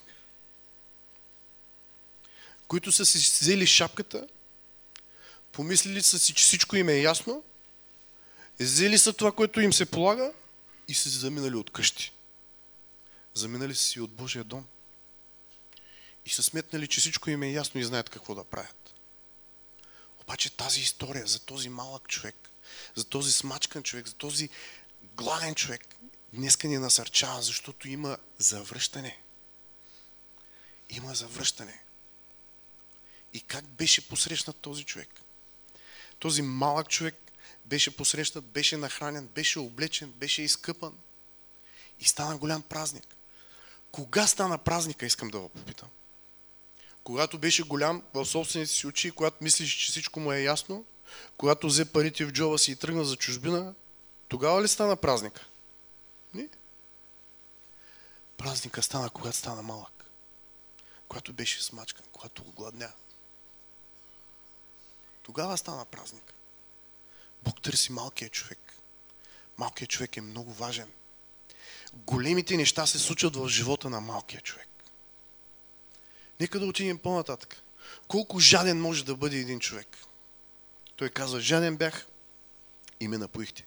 Които 2.67 2.91
са 2.91 3.05
си 3.05 3.17
взели 3.17 3.67
шапката, 3.67 4.27
помислили 5.51 6.03
са 6.03 6.19
си, 6.19 6.33
че 6.33 6.43
всичко 6.43 6.75
им 6.75 6.89
е 6.89 6.93
ясно, 6.93 7.43
взели 8.59 8.97
са 8.97 9.13
това, 9.13 9.31
което 9.31 9.61
им 9.61 9.73
се 9.73 9.85
полага 9.85 10.31
и 10.87 10.93
са 10.93 11.11
се 11.11 11.17
заминали 11.17 11.55
от 11.55 11.69
къщи. 11.69 12.13
Заминали 13.33 13.75
са 13.75 13.83
си 13.83 13.99
от 13.99 14.11
Божия 14.11 14.43
дом. 14.43 14.65
И 16.25 16.29
са 16.29 16.43
сметнали, 16.43 16.87
че 16.87 16.99
всичко 16.99 17.29
им 17.29 17.43
е 17.43 17.51
ясно 17.51 17.81
и 17.81 17.83
знаят 17.83 18.09
какво 18.09 18.35
да 18.35 18.43
правят. 18.43 18.78
Обаче 20.29 20.49
тази 20.49 20.81
история 20.81 21.27
за 21.27 21.39
този 21.39 21.69
малък 21.69 22.07
човек, 22.07 22.49
за 22.95 23.03
този 23.03 23.31
смачкан 23.31 23.83
човек, 23.83 24.07
за 24.07 24.13
този 24.13 24.49
гладен 25.15 25.55
човек, 25.55 25.95
днеска 26.33 26.67
ни 26.67 26.77
насърчава, 26.77 27.41
защото 27.41 27.87
има 27.87 28.17
завръщане. 28.37 29.19
Има 30.89 31.15
завръщане. 31.15 31.83
И 33.33 33.41
как 33.41 33.65
беше 33.67 34.07
посрещнат 34.07 34.57
този 34.57 34.83
човек? 34.83 35.21
Този 36.19 36.41
малък 36.41 36.89
човек 36.89 37.15
беше 37.65 37.97
посрещнат, 37.97 38.45
беше 38.45 38.77
нахранен, 38.77 39.27
беше 39.27 39.59
облечен, 39.59 40.11
беше 40.11 40.41
изкъпан. 40.41 40.97
И 41.99 42.05
стана 42.05 42.37
голям 42.37 42.61
празник. 42.61 43.15
Кога 43.91 44.27
стана 44.27 44.57
празника, 44.57 45.05
искам 45.05 45.29
да 45.29 45.39
го 45.39 45.49
попитам. 45.49 45.89
Когато 47.03 47.39
беше 47.39 47.63
голям 47.63 48.03
в 48.13 48.25
собствените 48.25 48.71
си 48.71 48.87
очи, 48.87 49.11
когато 49.11 49.43
мислиш, 49.43 49.73
че 49.73 49.91
всичко 49.91 50.19
му 50.19 50.31
е 50.31 50.41
ясно, 50.41 50.85
когато 51.37 51.67
взе 51.67 51.85
парите 51.85 52.25
в 52.25 52.31
джоба 52.31 52.57
си 52.57 52.71
и 52.71 52.75
тръгна 52.75 53.05
за 53.05 53.15
чужбина, 53.15 53.73
тогава 54.27 54.63
ли 54.63 54.67
стана 54.67 54.95
празника? 54.95 55.47
Не. 56.33 56.49
Празника 58.37 58.83
стана, 58.83 59.09
когато 59.09 59.37
стана 59.37 59.61
малък. 59.61 60.05
Когато 61.07 61.33
беше 61.33 61.63
смачкан, 61.63 62.05
когато 62.11 62.43
го 62.43 62.51
гладня. 62.51 62.91
Тогава 65.23 65.57
стана 65.57 65.85
празник. 65.85 66.33
Бог 67.43 67.61
търси 67.61 67.91
малкият 67.91 68.33
човек. 68.33 68.73
Малкият 69.57 69.89
човек 69.89 70.17
е 70.17 70.21
много 70.21 70.53
важен. 70.53 70.91
Големите 71.93 72.57
неща 72.57 72.87
се 72.87 72.99
случват 72.99 73.35
в 73.35 73.47
живота 73.47 73.89
на 73.89 74.01
малкия 74.01 74.41
човек. 74.41 74.68
Нека 76.39 76.59
да 76.59 76.65
отидем 76.65 76.97
по-нататък. 76.97 77.61
Колко 78.07 78.39
жаден 78.39 78.81
може 78.81 79.05
да 79.05 79.15
бъде 79.15 79.37
един 79.37 79.59
човек? 79.59 79.97
Той 80.95 81.09
каза, 81.09 81.41
жаден 81.41 81.77
бях 81.77 82.07
и 82.99 83.07
ме 83.07 83.17
напоихте. 83.17 83.65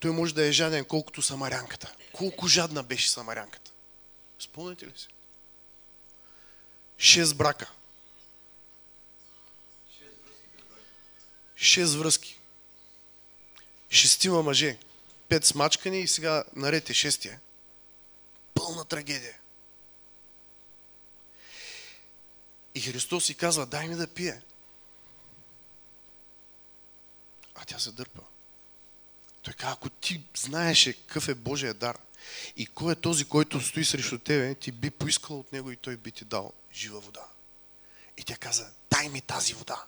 Той 0.00 0.10
може 0.10 0.34
да 0.34 0.46
е 0.46 0.52
жаден 0.52 0.84
колкото 0.84 1.22
самарянката. 1.22 1.94
Колко 2.12 2.48
жадна 2.48 2.82
беше 2.82 3.10
самарянката? 3.10 3.70
Спомняте 4.38 4.86
ли 4.86 4.92
си? 4.96 5.08
Шест 6.98 7.36
брака. 7.36 7.72
Шест 11.56 11.94
връзки. 11.94 12.38
Шестима 13.90 14.42
мъже. 14.42 14.78
Пет 15.28 15.44
смачкани 15.44 16.00
и 16.00 16.08
сега 16.08 16.44
нарете 16.56 16.94
шестия. 16.94 17.40
Пълна 18.54 18.84
трагедия. 18.84 19.38
И 22.78 22.80
Христос 22.80 23.24
си 23.24 23.34
казва, 23.34 23.66
дай 23.66 23.88
ми 23.88 23.94
да 23.94 24.06
пие. 24.06 24.42
А 27.54 27.64
тя 27.64 27.78
се 27.78 27.92
дърпа. 27.92 28.22
Той 29.42 29.54
казва, 29.54 29.72
ако 29.72 29.90
ти 29.90 30.24
знаеше 30.36 30.92
какъв 30.92 31.28
е 31.28 31.34
Божия 31.34 31.74
дар 31.74 31.98
и 32.56 32.66
кой 32.66 32.92
е 32.92 32.96
този, 32.96 33.24
който 33.24 33.60
стои 33.60 33.84
срещу 33.84 34.18
тебе, 34.18 34.54
ти 34.54 34.72
би 34.72 34.90
поискал 34.90 35.38
от 35.38 35.52
него 35.52 35.70
и 35.70 35.76
той 35.76 35.96
би 35.96 36.12
ти 36.12 36.24
дал 36.24 36.52
жива 36.72 37.00
вода. 37.00 37.28
И 38.16 38.24
тя 38.24 38.36
каза, 38.36 38.70
дай 38.90 39.08
ми 39.08 39.20
тази 39.20 39.54
вода. 39.54 39.84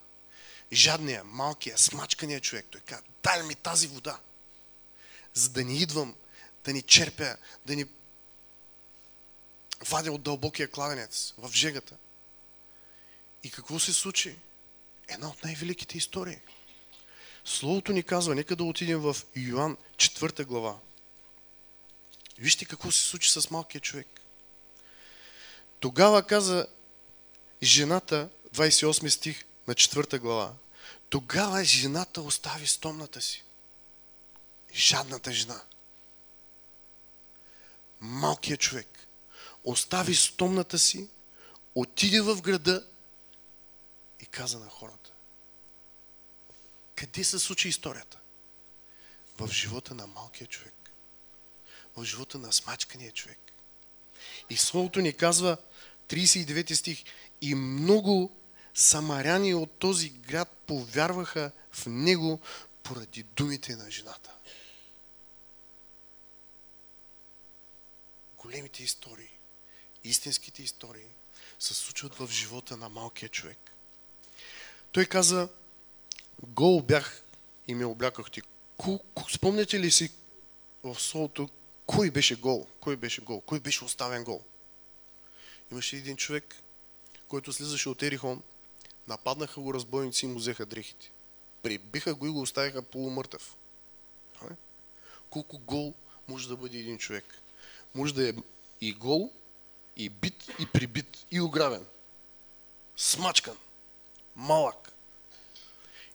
жадния, 0.72 1.24
малкия, 1.24 1.78
смачкания 1.78 2.40
човек. 2.40 2.66
Той 2.70 2.80
каза, 2.80 3.02
дай 3.22 3.42
ми 3.42 3.54
тази 3.54 3.86
вода, 3.86 4.20
за 5.34 5.48
да 5.48 5.64
ни 5.64 5.78
идвам, 5.78 6.14
да 6.64 6.72
ни 6.72 6.82
черпя, 6.82 7.36
да 7.66 7.76
ни 7.76 7.84
вадя 9.88 10.12
от 10.12 10.22
дълбокия 10.22 10.70
кладенец 10.70 11.34
в 11.38 11.52
жегата. 11.52 11.96
И 13.42 13.50
какво 13.50 13.78
се 13.78 13.92
случи? 13.92 14.36
Една 15.08 15.28
от 15.28 15.44
най-великите 15.44 15.98
истории. 15.98 16.38
Словото 17.44 17.92
ни 17.92 18.02
казва, 18.02 18.34
нека 18.34 18.56
да 18.56 18.64
отидем 18.64 19.00
в 19.00 19.16
Йоан 19.36 19.76
4 19.96 20.44
глава. 20.44 20.78
Вижте 22.38 22.64
какво 22.64 22.90
се 22.90 23.04
случи 23.04 23.30
с 23.30 23.50
малкия 23.50 23.80
човек. 23.80 24.20
Тогава 25.80 26.22
каза 26.22 26.66
жената, 27.62 28.28
28 28.54 29.08
стих 29.08 29.44
на 29.68 29.74
4 29.74 30.18
глава, 30.18 30.54
тогава 31.08 31.64
жената 31.64 32.22
остави 32.22 32.66
стомната 32.66 33.20
си. 33.20 33.44
Жадната 34.74 35.32
жена. 35.32 35.62
Малкият 38.00 38.60
човек 38.60 39.00
остави 39.64 40.14
стомната 40.14 40.78
си, 40.78 41.08
отиде 41.74 42.20
в 42.20 42.40
града 42.42 42.86
каза 44.30 44.58
на 44.58 44.68
хората. 44.68 45.12
Къде 46.94 47.24
се 47.24 47.38
случи 47.38 47.68
историята? 47.68 48.18
В 49.38 49.48
живота 49.48 49.94
на 49.94 50.06
малкия 50.06 50.46
човек. 50.46 50.92
В 51.96 52.04
живота 52.04 52.38
на 52.38 52.52
смачкания 52.52 53.12
човек. 53.12 53.38
И 54.50 54.56
Словото 54.56 55.00
ни 55.00 55.12
казва, 55.12 55.56
39 56.08 56.74
стих, 56.74 57.04
и 57.40 57.54
много 57.54 58.36
самаряни 58.74 59.54
от 59.54 59.78
този 59.78 60.08
град 60.08 60.48
повярваха 60.66 61.52
в 61.72 61.86
него 61.86 62.40
поради 62.82 63.22
думите 63.22 63.76
на 63.76 63.90
жената. 63.90 64.34
Големите 68.36 68.82
истории, 68.82 69.38
истинските 70.04 70.62
истории 70.62 71.08
се 71.58 71.74
случват 71.74 72.14
в 72.14 72.28
живота 72.30 72.76
на 72.76 72.88
малкия 72.88 73.28
човек. 73.28 73.69
Той 74.92 75.04
каза, 75.06 75.48
гол 76.46 76.82
бях 76.82 77.22
и 77.68 77.74
ме 77.74 77.84
облякахте. 77.84 78.42
Спомняте 79.34 79.80
ли 79.80 79.90
си 79.90 80.10
в 80.82 81.00
словото, 81.00 81.48
кой 81.86 82.10
беше 82.10 82.36
гол? 82.36 82.66
Кой 82.80 82.96
беше 82.96 83.20
гол? 83.20 83.40
Кой 83.40 83.60
беше 83.60 83.84
оставен 83.84 84.24
гол? 84.24 84.42
Имаше 85.72 85.96
един 85.96 86.16
човек, 86.16 86.56
който 87.28 87.52
слизаше 87.52 87.88
от 87.88 88.02
Ерихон, 88.02 88.42
нападнаха 89.08 89.60
го 89.60 89.74
разбойници 89.74 90.26
и 90.26 90.28
му 90.28 90.38
взеха 90.38 90.66
дрехите. 90.66 91.10
Прибиха 91.62 92.14
го 92.14 92.26
и 92.26 92.30
го 92.30 92.40
оставиха 92.40 92.82
полумъртъв. 92.82 93.56
Колко 95.30 95.58
гол 95.58 95.94
може 96.28 96.48
да 96.48 96.56
бъде 96.56 96.78
един 96.78 96.98
човек? 96.98 97.24
Може 97.94 98.14
да 98.14 98.28
е 98.28 98.32
и 98.80 98.92
гол, 98.92 99.32
и 99.96 100.08
бит, 100.08 100.48
и 100.58 100.66
прибит, 100.66 101.26
и 101.30 101.40
ограбен. 101.40 101.86
Смачкан. 102.96 103.56
Малък. 104.40 104.92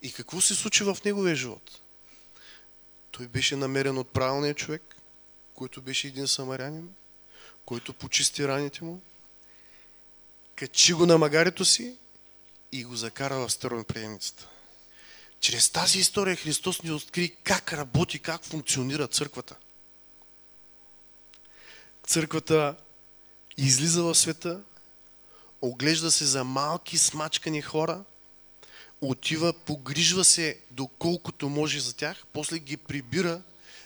И 0.01 0.13
какво 0.13 0.41
се 0.41 0.55
случи 0.55 0.83
в 0.83 0.97
неговия 1.05 1.35
живот? 1.35 1.81
Той 3.11 3.27
беше 3.27 3.55
намерен 3.55 3.97
от 3.97 4.09
правилния 4.09 4.53
човек, 4.53 4.95
който 5.53 5.81
беше 5.81 6.07
един 6.07 6.27
самарянин, 6.27 6.89
който 7.65 7.93
почисти 7.93 8.47
раните 8.47 8.83
му, 8.83 9.01
качи 10.55 10.93
го 10.93 11.05
на 11.05 11.17
магарето 11.17 11.65
си 11.65 11.97
и 12.71 12.83
го 12.83 12.95
закара 12.95 13.35
в 13.35 13.51
староприемницата. 13.51 14.47
Чрез 15.39 15.69
тази 15.69 15.99
история 15.99 16.35
Христос 16.35 16.83
ни 16.83 16.91
откри 16.91 17.35
как 17.43 17.73
работи, 17.73 18.19
как 18.19 18.43
функционира 18.43 19.07
църквата. 19.07 19.55
Църквата 22.07 22.75
излиза 23.57 24.03
в 24.03 24.15
света, 24.15 24.61
оглежда 25.61 26.11
се 26.11 26.25
за 26.25 26.43
малки 26.43 26.97
смачкани 26.97 27.61
хора, 27.61 28.03
отива, 29.01 29.53
погрижва 29.53 30.25
се 30.25 30.59
доколкото 30.71 31.49
може 31.49 31.79
за 31.79 31.95
тях, 31.95 32.23
после 32.33 32.59
ги 32.59 32.77
прибира, 32.77 33.41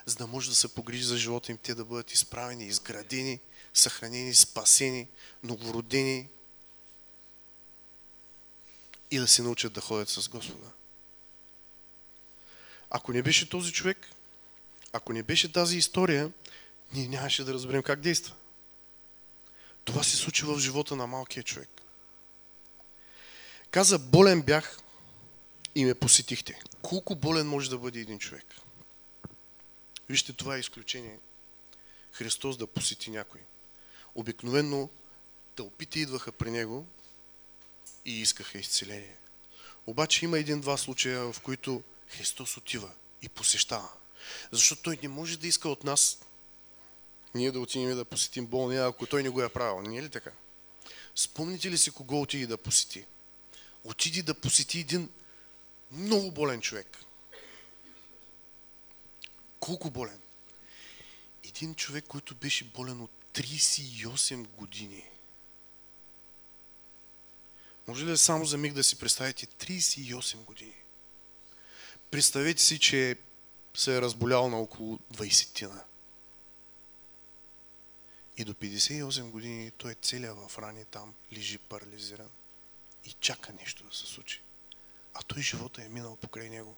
за 0.05 0.15
да 0.15 0.27
може 0.27 0.49
да 0.49 0.55
се 0.55 0.73
погрижи 0.73 1.03
за 1.03 1.17
живота 1.17 1.51
им, 1.51 1.57
те 1.57 1.75
да 1.75 1.85
бъдат 1.85 2.11
изправени, 2.11 2.65
изградени, 2.65 3.39
съхранени, 3.73 4.35
спасени, 4.35 5.07
новородени, 5.43 6.29
и 9.11 9.19
да 9.19 9.27
се 9.27 9.41
научат 9.41 9.73
да 9.73 9.81
ходят 9.81 10.09
с 10.09 10.29
Господа. 10.29 10.67
Ако 12.89 13.13
не 13.13 13.23
беше 13.23 13.49
този 13.49 13.73
човек, 13.73 14.09
ако 14.93 15.13
не 15.13 15.23
беше 15.23 15.51
тази 15.51 15.77
история, 15.77 16.31
ние 16.93 17.07
нямаше 17.07 17.43
да 17.43 17.53
разберем 17.53 17.83
как 17.83 17.99
действа. 17.99 18.35
Това 19.83 20.03
се 20.03 20.17
случи 20.17 20.45
в 20.45 20.59
живота 20.59 20.95
на 20.95 21.07
малкия 21.07 21.43
човек. 21.43 21.69
Каза, 23.71 23.99
болен 23.99 24.41
бях 24.41 24.79
и 25.75 25.85
ме 25.85 25.93
посетихте. 25.93 26.59
Колко 26.81 27.15
болен 27.15 27.47
може 27.47 27.69
да 27.69 27.77
бъде 27.77 27.99
един 27.99 28.19
човек? 28.19 28.55
Вижте, 30.09 30.33
това 30.33 30.55
е 30.55 30.59
изключение. 30.59 31.19
Христос 32.11 32.57
да 32.57 32.67
посети 32.67 33.11
някой. 33.11 33.41
Обикновенно 34.15 34.89
тълпите 35.55 35.99
идваха 35.99 36.31
при 36.31 36.51
него 36.51 36.87
и 38.05 38.21
искаха 38.21 38.57
изцеление. 38.57 39.15
Обаче 39.87 40.25
има 40.25 40.39
един-два 40.39 40.77
случая, 40.77 41.33
в 41.33 41.41
които 41.41 41.83
Христос 42.07 42.57
отива 42.57 42.91
и 43.21 43.29
посещава. 43.29 43.89
Защото 44.51 44.81
Той 44.81 44.99
не 45.03 45.09
може 45.09 45.37
да 45.39 45.47
иска 45.47 45.69
от 45.69 45.83
нас 45.83 46.19
ние 47.35 47.51
да 47.51 47.59
отидем 47.59 47.95
да 47.95 48.05
посетим 48.05 48.45
болния, 48.45 48.87
ако 48.87 49.05
Той 49.05 49.23
не 49.23 49.29
го 49.29 49.41
е 49.41 49.49
правил. 49.49 49.81
Не 49.81 49.97
е 49.97 50.03
ли 50.03 50.09
така? 50.09 50.31
Спомните 51.15 51.71
ли 51.71 51.77
си 51.77 51.91
кого 51.91 52.21
отиди 52.21 52.47
да 52.47 52.57
посети? 52.57 53.05
Отиди 53.83 54.21
да 54.21 54.33
посети 54.33 54.79
един 54.79 55.09
много 55.91 56.31
болен 56.31 56.61
човек. 56.61 56.97
Колко 59.59 59.91
болен? 59.91 60.21
Един 61.43 61.75
човек, 61.75 62.05
който 62.07 62.35
беше 62.35 62.63
болен 62.63 63.01
от 63.01 63.11
38 63.33 64.47
години. 64.47 65.09
Може 67.87 68.05
ли 68.05 68.17
само 68.17 68.45
за 68.45 68.57
миг 68.57 68.73
да 68.73 68.83
си 68.83 68.99
представите 68.99 69.45
38 69.45 70.35
години? 70.35 70.75
Представете 72.11 72.61
си, 72.61 72.79
че 72.79 73.17
се 73.73 73.97
е 73.97 74.01
разболял 74.01 74.49
на 74.49 74.57
около 74.57 74.97
20-тина. 74.97 75.83
И 78.37 78.43
до 78.43 78.53
58 78.53 79.29
години 79.29 79.71
той 79.71 79.91
е 79.91 79.95
целия 80.01 80.33
в 80.33 80.59
рани 80.59 80.85
там, 80.85 81.13
лежи 81.33 81.57
парализиран 81.57 82.29
и 83.05 83.15
чака 83.19 83.53
нещо 83.53 83.83
да 83.83 83.95
се 83.95 84.05
случи. 84.05 84.41
А 85.19 85.23
той 85.23 85.41
живота 85.41 85.83
е 85.83 85.89
минал 85.89 86.15
покрай 86.15 86.49
него. 86.49 86.75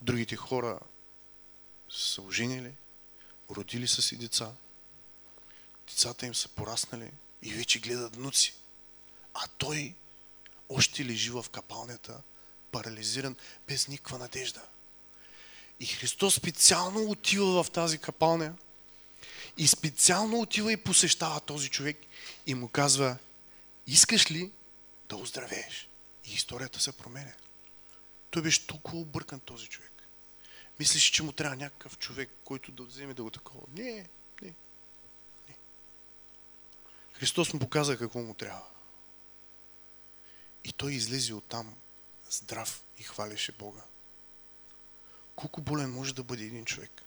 Другите 0.00 0.36
хора 0.36 0.80
са 1.90 2.22
оженили, 2.22 2.74
родили 3.50 3.88
са 3.88 4.02
си 4.02 4.16
деца, 4.16 4.52
децата 5.88 6.26
им 6.26 6.34
са 6.34 6.48
пораснали 6.48 7.12
и 7.42 7.52
вече 7.52 7.80
гледат 7.80 8.16
внуци. 8.16 8.54
А 9.34 9.46
той 9.58 9.94
още 10.68 11.04
лежи 11.04 11.30
в 11.30 11.46
капалнята, 11.52 12.22
парализиран, 12.72 13.36
без 13.68 13.88
никаква 13.88 14.18
надежда. 14.18 14.62
И 15.80 15.86
Христос 15.86 16.34
специално 16.34 17.10
отива 17.10 17.64
в 17.64 17.70
тази 17.70 17.98
капалня 17.98 18.54
и 19.56 19.66
специално 19.66 20.40
отива 20.40 20.72
и 20.72 20.76
посещава 20.76 21.40
този 21.40 21.68
човек 21.68 21.98
и 22.46 22.54
му 22.54 22.68
казва, 22.68 23.18
искаш 23.86 24.30
ли 24.30 24.52
да 25.08 25.16
оздравееш? 25.16 25.88
И 26.26 26.34
историята 26.34 26.80
се 26.80 26.92
променя. 26.92 27.32
Той 28.30 28.42
беше 28.42 28.66
толкова 28.66 28.98
объркан 28.98 29.40
този 29.40 29.68
човек. 29.68 29.92
Мислиш, 30.78 31.04
че 31.04 31.22
му 31.22 31.32
трябва 31.32 31.56
някакъв 31.56 31.98
човек, 31.98 32.30
който 32.44 32.72
да 32.72 32.82
вземе 32.82 33.14
да 33.14 33.22
го 33.22 33.30
такова. 33.30 33.66
Не, 33.72 34.08
не, 34.42 34.54
не. 35.48 35.56
Христос 37.12 37.52
му 37.52 37.60
показа 37.60 37.96
какво 37.96 38.20
му 38.20 38.34
трябва. 38.34 38.66
И 40.64 40.72
той 40.72 40.92
излезе 40.92 41.34
оттам 41.34 41.76
здрав 42.30 42.84
и 42.98 43.02
хвалеше 43.02 43.52
Бога. 43.52 43.82
Колко 45.36 45.60
болен 45.60 45.90
може 45.90 46.14
да 46.14 46.24
бъде 46.24 46.44
един 46.44 46.64
човек? 46.64 47.02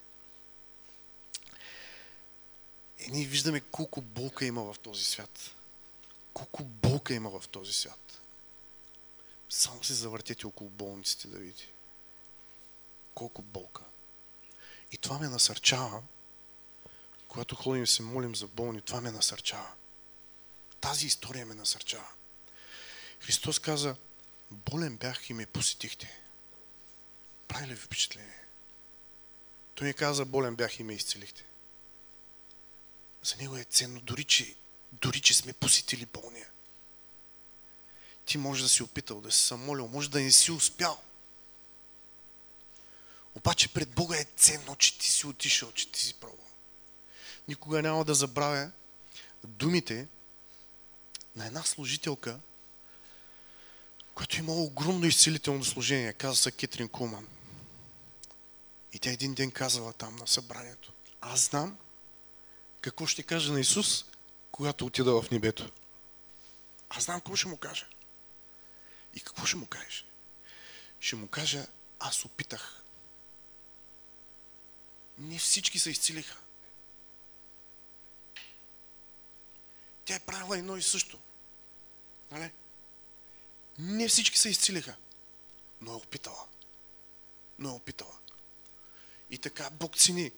И 2.99 3.11
ние 3.11 3.25
виждаме 3.25 3.61
колко 3.61 4.01
болка 4.01 4.45
има 4.45 4.73
в 4.73 4.79
този 4.79 5.03
свят. 5.03 5.55
Колко 6.33 6.63
болка 6.63 7.13
има 7.13 7.39
в 7.39 7.47
този 7.47 7.73
свят. 7.73 8.18
Само 9.49 9.83
се 9.83 9.93
завъртете 9.93 10.47
около 10.47 10.69
болниците 10.69 11.27
да 11.27 11.37
видите. 11.37 11.67
Колко 13.13 13.41
болка. 13.41 13.83
И 14.91 14.97
това 14.97 15.19
ме 15.19 15.27
насърчава, 15.27 16.03
когато 17.27 17.55
ходим 17.55 17.83
и 17.83 17.87
се 17.87 18.03
молим 18.03 18.35
за 18.35 18.47
болни, 18.47 18.81
това 18.81 19.01
ме 19.01 19.11
насърчава. 19.11 19.71
Тази 20.81 21.05
история 21.05 21.45
ме 21.45 21.55
насърчава. 21.55 22.09
Христос 23.19 23.59
каза, 23.59 23.95
болен 24.51 24.97
бях 24.97 25.29
и 25.29 25.33
ме 25.33 25.45
посетихте. 25.45 26.21
Прави 27.47 27.67
ли 27.67 27.73
ви 27.73 27.81
впечатление? 27.81 28.39
Той 29.75 29.87
ми 29.87 29.93
каза, 29.93 30.25
болен 30.25 30.55
бях 30.55 30.79
и 30.79 30.83
ме 30.83 30.93
изцелихте. 30.93 31.45
За 33.23 33.35
него 33.35 33.57
е 33.57 33.63
ценно, 33.63 34.01
дори 34.01 34.23
че, 34.23 34.55
дори 34.91 35.21
че 35.21 35.33
сме 35.33 35.53
посетили 35.53 36.05
болния. 36.05 36.49
Ти 38.29 38.37
може 38.37 38.63
да 38.63 38.69
си 38.69 38.83
опитал, 38.83 39.21
да 39.21 39.31
си 39.31 39.43
самолил, 39.43 39.87
може 39.87 40.09
да 40.09 40.19
не 40.21 40.31
си 40.31 40.51
успял. 40.51 41.01
Обаче 43.35 43.73
пред 43.73 43.89
Бога 43.89 44.17
е 44.17 44.25
ценно, 44.35 44.75
че 44.75 44.97
ти 44.97 45.11
си 45.11 45.27
отишъл, 45.27 45.71
че 45.71 45.91
ти 45.91 45.99
си 46.01 46.13
пробвал. 46.13 46.45
Никога 47.47 47.81
няма 47.81 48.05
да 48.05 48.15
забравя 48.15 48.71
думите 49.43 50.07
на 51.35 51.45
една 51.45 51.63
служителка, 51.63 52.39
която 54.15 54.39
имала 54.39 54.61
огромно 54.61 55.05
изцелително 55.05 55.63
служение. 55.63 56.13
Каза 56.13 56.35
се 56.35 56.51
Кетрин 56.51 56.89
Кулман. 56.89 57.27
И 58.93 58.99
тя 58.99 59.11
един 59.11 59.33
ден 59.33 59.51
казала 59.51 59.93
там 59.93 60.15
на 60.15 60.27
събранието. 60.27 60.93
Аз 61.21 61.45
знам 61.45 61.77
какво 62.81 63.05
ще 63.05 63.23
каже 63.23 63.51
на 63.51 63.59
Исус, 63.59 64.05
когато 64.51 64.85
отида 64.85 65.21
в 65.21 65.31
небето. 65.31 65.71
Аз 66.89 67.03
знам 67.03 67.19
какво 67.19 67.35
ще 67.35 67.47
му 67.47 67.57
кажа. 67.57 67.85
И 69.13 69.19
какво 69.19 69.45
ще 69.45 69.57
му 69.57 69.67
кажеш? 69.67 70.05
Ще 70.99 71.15
му 71.15 71.27
кажа, 71.27 71.67
аз 71.99 72.25
опитах. 72.25 72.83
Не 75.17 75.39
всички 75.39 75.79
се 75.79 75.89
изцелиха. 75.89 76.37
Тя 80.05 80.15
е 80.15 80.19
правила 80.19 80.57
едно 80.57 80.77
и 80.77 80.81
също. 80.81 81.19
Нали? 82.31 82.51
Не 83.77 84.07
всички 84.07 84.37
се 84.37 84.49
изцелиха. 84.49 84.95
Но 85.81 85.91
е 85.91 85.95
опитала. 85.95 86.47
Но 87.59 87.69
е 87.69 87.73
опитала. 87.73 88.17
И 89.29 89.37
така 89.37 89.69
Бог 89.69 89.97
цени. 89.97 90.31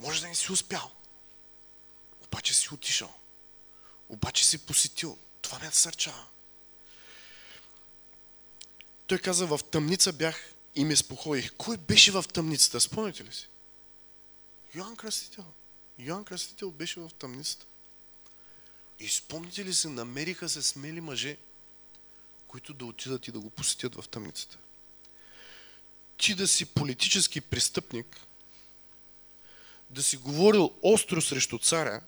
Може 0.00 0.20
да 0.20 0.28
не 0.28 0.34
си 0.34 0.52
успял. 0.52 0.92
Обаче 2.24 2.54
си 2.54 2.74
отишъл. 2.74 3.14
Обаче 4.08 4.46
си 4.46 4.66
посетил. 4.66 5.18
Това 5.42 5.58
ме 5.58 5.64
насърчава. 5.64 6.26
Той 9.10 9.18
каза, 9.18 9.46
в 9.46 9.60
тъмница 9.70 10.12
бях 10.12 10.54
и 10.74 10.84
ме 10.84 10.96
спокоих. 10.96 11.52
Кой 11.56 11.76
беше 11.76 12.12
в 12.12 12.24
тъмницата? 12.32 12.80
Спомняте 12.80 13.24
ли 13.24 13.32
си? 13.32 13.48
Йоанн 14.74 14.96
Кръстител. 14.96 15.44
Йоанн 15.98 16.24
Кръстител 16.24 16.70
беше 16.70 17.00
в 17.00 17.10
тъмницата. 17.18 17.66
И 18.98 19.08
спомните 19.08 19.64
ли 19.64 19.74
се, 19.74 19.88
намериха 19.88 20.48
се 20.48 20.62
смели 20.62 21.00
мъже, 21.00 21.36
които 22.48 22.74
да 22.74 22.84
отидат 22.84 23.28
и 23.28 23.32
да 23.32 23.40
го 23.40 23.50
посетят 23.50 23.94
в 23.94 24.08
тъмницата. 24.08 24.58
Ти 26.16 26.34
да 26.34 26.48
си 26.48 26.66
политически 26.66 27.40
престъпник, 27.40 28.20
да 29.90 30.02
си 30.02 30.16
говорил 30.16 30.74
остро 30.82 31.20
срещу 31.20 31.58
царя, 31.58 32.00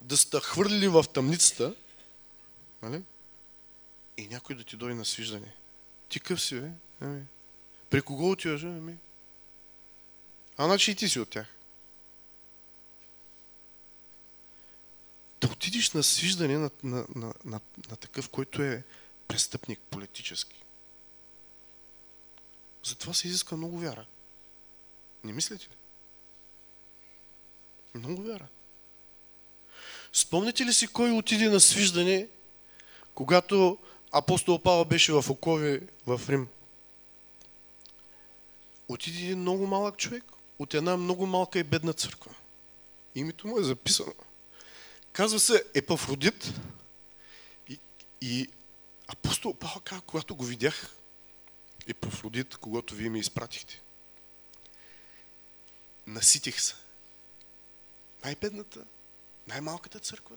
да 0.00 0.16
сте 0.16 0.40
хвърлили 0.40 0.88
в 0.88 1.04
тъмницата, 1.14 1.74
нали? 2.82 3.02
и 4.16 4.28
някой 4.28 4.56
да 4.56 4.64
ти 4.64 4.76
дойде 4.76 4.94
на 4.94 5.04
свиждане. 5.04 5.54
Ти 6.10 6.20
къв 6.20 6.42
си, 6.42 6.60
бе? 6.60 6.70
Ами. 7.00 7.22
При 7.90 8.02
кого 8.02 8.30
отиваш? 8.30 8.62
Ами. 8.64 8.96
А 10.56 10.64
значи 10.64 10.90
и 10.90 10.94
ти 10.94 11.08
си 11.08 11.20
от 11.20 11.30
тях. 11.30 11.46
Да 15.40 15.46
отидеш 15.46 15.90
на 15.90 16.02
свиждане 16.02 16.58
на, 16.58 16.70
на, 16.82 17.06
на, 17.14 17.34
на, 17.44 17.60
на 17.90 17.96
такъв, 17.96 18.28
който 18.28 18.62
е 18.62 18.84
престъпник 19.28 19.80
политически. 19.80 20.62
Затова 22.84 23.14
се 23.14 23.28
изиска 23.28 23.56
много 23.56 23.78
вяра. 23.78 24.06
Не 25.24 25.32
мислите 25.32 25.64
ли? 25.64 25.76
Много 27.94 28.22
вяра. 28.22 28.46
Спомните 30.12 30.64
ли 30.64 30.72
си 30.72 30.86
кой 30.86 31.10
отиде 31.10 31.48
на 31.48 31.60
свиждане, 31.60 32.28
когато 33.14 33.78
апостол 34.12 34.62
Павел 34.62 34.84
беше 34.84 35.12
в 35.12 35.24
окови 35.30 35.80
в 36.06 36.20
Рим? 36.28 36.48
Отиде 38.88 39.18
един 39.18 39.38
много 39.38 39.66
малък 39.66 39.96
човек 39.96 40.24
от 40.58 40.74
една 40.74 40.96
много 40.96 41.26
малка 41.26 41.58
и 41.58 41.64
бедна 41.64 41.92
църква. 41.92 42.34
Името 43.14 43.46
му 43.46 43.58
е 43.58 43.62
записано. 43.62 44.12
Казва 45.12 45.40
се 45.40 45.64
Епафродит 45.74 46.52
и, 47.68 47.78
и 48.20 48.48
апостол 49.08 49.54
Павел 49.54 50.02
когато 50.06 50.36
го 50.36 50.44
видях, 50.44 50.96
Епафродит, 51.86 52.56
когато 52.56 52.94
вие 52.94 53.08
ми 53.08 53.18
изпратихте, 53.18 53.82
наситих 56.06 56.60
се. 56.60 56.74
Най-бедната, 58.24 58.84
най-малката 59.46 59.98
църква 59.98 60.36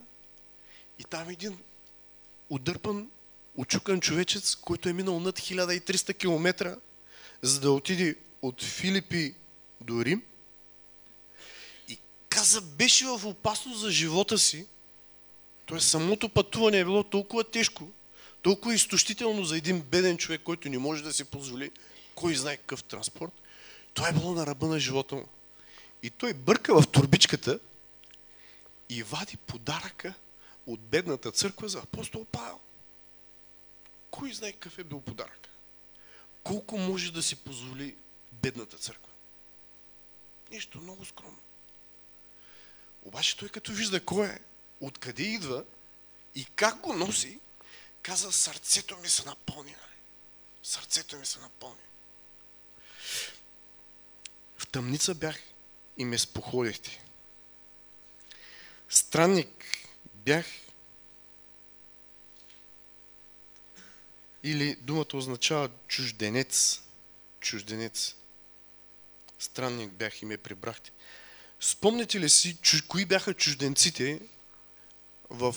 и 1.00 1.04
там 1.04 1.30
един 1.30 1.60
удърпан, 2.50 3.12
очукан 3.56 4.02
човечец, 4.02 4.56
който 4.56 4.89
е 4.89 4.94
минал 4.94 5.20
над 5.20 5.39
1300 5.39 6.18
км, 6.18 6.78
за 7.42 7.60
да 7.60 7.72
отиде 7.72 8.16
от 8.42 8.63
Филипи 8.63 9.36
до 9.82 10.06
Рим 10.06 10.22
и 11.88 11.98
каза, 12.30 12.62
беше 12.62 13.06
в 13.06 13.26
опасност 13.26 13.80
за 13.80 13.92
живота 13.92 14.38
си. 14.38 14.66
Тоест 15.66 15.89
самото 15.89 16.30
пътуване 16.30 16.80
е 16.80 16.86
било 16.86 17.04
толкова 17.04 17.44
тежко, 17.44 17.89
толкова 18.42 18.76
изтощително 18.76 19.46
за 19.46 19.58
един 19.58 19.82
беден 19.82 20.18
човек, 20.18 20.42
който 20.44 20.70
не 20.70 20.78
може 20.78 21.04
да 21.04 21.13
си 21.13 21.24
позволи 21.24 21.72
кой 22.16 22.36
знае 22.36 22.58
какъв 22.58 22.84
транспорт. 22.84 23.32
Това 23.94 24.10
е 24.10 24.13
било 24.13 24.34
на 24.34 24.46
ръба 24.46 24.68
на 24.68 24.80
живота 24.80 25.16
му. 25.16 25.28
И 26.04 26.10
той 26.10 26.34
бърка 26.34 26.82
в 26.82 26.88
турбичката 26.88 27.60
и 28.89 29.04
вади 29.04 29.38
подаръка 29.38 30.13
от 30.66 30.80
бедната 30.80 31.32
църква 31.32 31.70
за 31.70 31.80
апостол 31.80 32.26
Павел. 32.26 32.60
Кой 34.13 34.34
знае 34.34 34.52
какъв 34.52 34.80
е 34.80 34.84
бил 34.84 35.02
подарък? 35.02 35.49
Колко 36.43 36.78
може 36.78 37.12
да 37.12 37.23
си 37.23 37.36
позволи 37.36 37.97
бедната 38.32 38.78
църква? 38.78 39.12
Нещо 40.52 40.80
много 40.80 41.06
скромно. 41.06 41.39
Обаче 43.02 43.38
той 43.38 43.49
като 43.49 43.71
вижда 43.71 44.06
кой 44.06 44.28
е, 44.28 44.39
откъде 44.80 45.23
идва 45.23 45.65
и 46.36 46.45
как 46.45 46.80
го 46.80 46.93
носи, 46.93 47.39
каза, 48.02 48.32
сърцето 48.32 48.97
ми 48.97 49.10
се 49.10 49.26
напълни. 49.26 49.71
Нали? 49.71 49.99
Сърцето 50.63 51.17
ми 51.17 51.26
се 51.26 51.39
напълни. 51.39 51.84
В 54.58 54.67
тъмница 54.67 55.15
бях 55.15 55.39
и 55.97 56.06
ме 56.06 56.17
споходихте. 56.17 57.06
Странник 58.89 59.88
бях 60.13 60.45
или 64.44 64.76
думата 64.76 65.14
означава 65.14 65.70
чужденец. 65.88 66.82
Чужденец. 67.40 68.16
Странник 69.40 69.92
бях 69.92 70.22
и 70.22 70.26
ме 70.26 70.38
прибрахте. 70.38 70.92
Спомняте 71.60 72.20
ли 72.20 72.30
си, 72.30 72.58
кои 72.88 73.06
бяха 73.06 73.34
чужденците 73.34 74.22
в, 75.30 75.56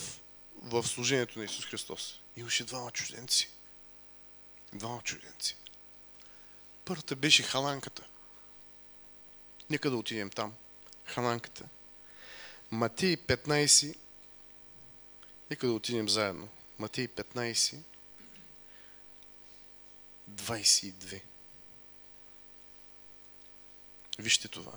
в 0.63 0.87
служението 0.87 1.39
на 1.39 1.45
Исус 1.45 1.65
Христос? 1.65 2.21
Имаше 2.37 2.65
двама 2.65 2.91
чужденци. 2.91 3.51
Двама 4.73 5.03
чужденци. 5.03 5.57
Първата 6.85 7.17
беше 7.17 7.43
халанката. 7.43 8.07
Нека 9.71 9.91
да 9.91 9.97
отидем 9.97 10.31
там. 10.31 10.55
Халанката. 11.05 11.65
Матей 12.71 13.17
15. 13.17 13.97
Нека 15.51 15.67
да 15.67 15.73
отидем 15.73 16.09
заедно. 16.09 16.49
Матей 16.79 17.09
15. 17.09 17.79
22. 20.31 21.21
Вижте 24.19 24.49
това. 24.49 24.73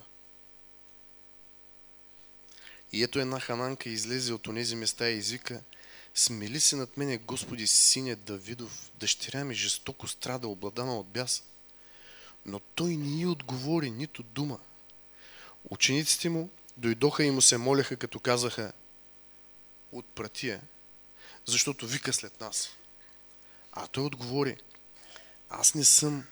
И 2.91 3.03
ето 3.03 3.19
една 3.19 3.39
хананка 3.39 3.89
излезе 3.89 4.33
от 4.33 4.47
онези 4.47 4.75
места 4.75 5.09
и 5.09 5.17
извика– 5.17 5.62
Смели 6.13 6.59
се 6.59 6.75
над 6.75 6.97
мене, 6.97 7.17
Господи, 7.17 7.67
синя 7.67 8.15
Давидов, 8.15 8.91
дъщеря 8.95 9.43
ми 9.43 9.55
жестоко 9.55 10.07
страда, 10.07 10.47
обладана 10.47 10.99
от 10.99 11.07
бяс. 11.07 11.43
Но 12.45 12.59
той 12.59 12.97
не 12.97 13.21
й 13.21 13.25
отговори 13.25 13.91
нито 13.91 14.23
дума. 14.23 14.59
Учениците 15.69 16.29
му 16.29 16.49
дойдоха 16.77 17.23
и 17.23 17.31
му 17.31 17.41
се 17.41 17.57
моляха, 17.57 17.97
като 17.97 18.19
казаха, 18.19 18.73
отпратия, 19.91 20.62
защото 21.45 21.88
вика 21.88 22.13
след 22.13 22.41
нас. 22.41 22.69
А 23.71 23.88
той 23.88 24.03
отговори, 24.03 24.57
аз 25.49 25.75
не 25.75 25.83
съм 25.83 26.23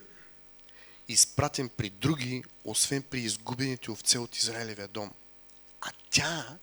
изпратен 1.07 1.69
при 1.69 1.89
други, 1.89 2.43
освен 2.63 3.03
при 3.03 3.19
изгубените 3.19 3.91
овце 3.91 4.17
от 4.17 4.35
Израилевия 4.35 4.87
дом. 4.87 5.11
А 5.81 5.91
тя 6.09 6.57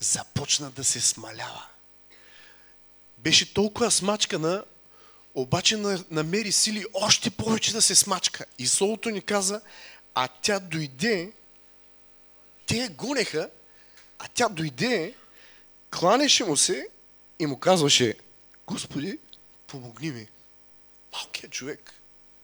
започна 0.00 0.70
да 0.70 0.84
се 0.84 1.00
смалява 1.00 1.70
беше 3.22 3.54
толкова 3.54 3.90
смачкана, 3.90 4.64
обаче 5.34 5.76
намери 6.10 6.52
сили 6.52 6.84
още 6.94 7.30
повече 7.30 7.72
да 7.72 7.82
се 7.82 7.94
смачка. 7.94 8.44
И 8.58 8.66
солото 8.66 9.10
ни 9.10 9.22
каза, 9.22 9.60
а 10.14 10.28
тя 10.28 10.60
дойде, 10.60 11.32
те 12.66 12.88
гонеха, 12.88 13.50
а 14.18 14.28
тя 14.34 14.48
дойде, 14.48 15.14
кланеше 15.90 16.44
му 16.44 16.56
се 16.56 16.88
и 17.38 17.46
му 17.46 17.58
казваше, 17.58 18.14
Господи, 18.66 19.18
помогни 19.66 20.10
ми. 20.10 20.28
Малкият 21.12 21.52
човек, 21.52 21.94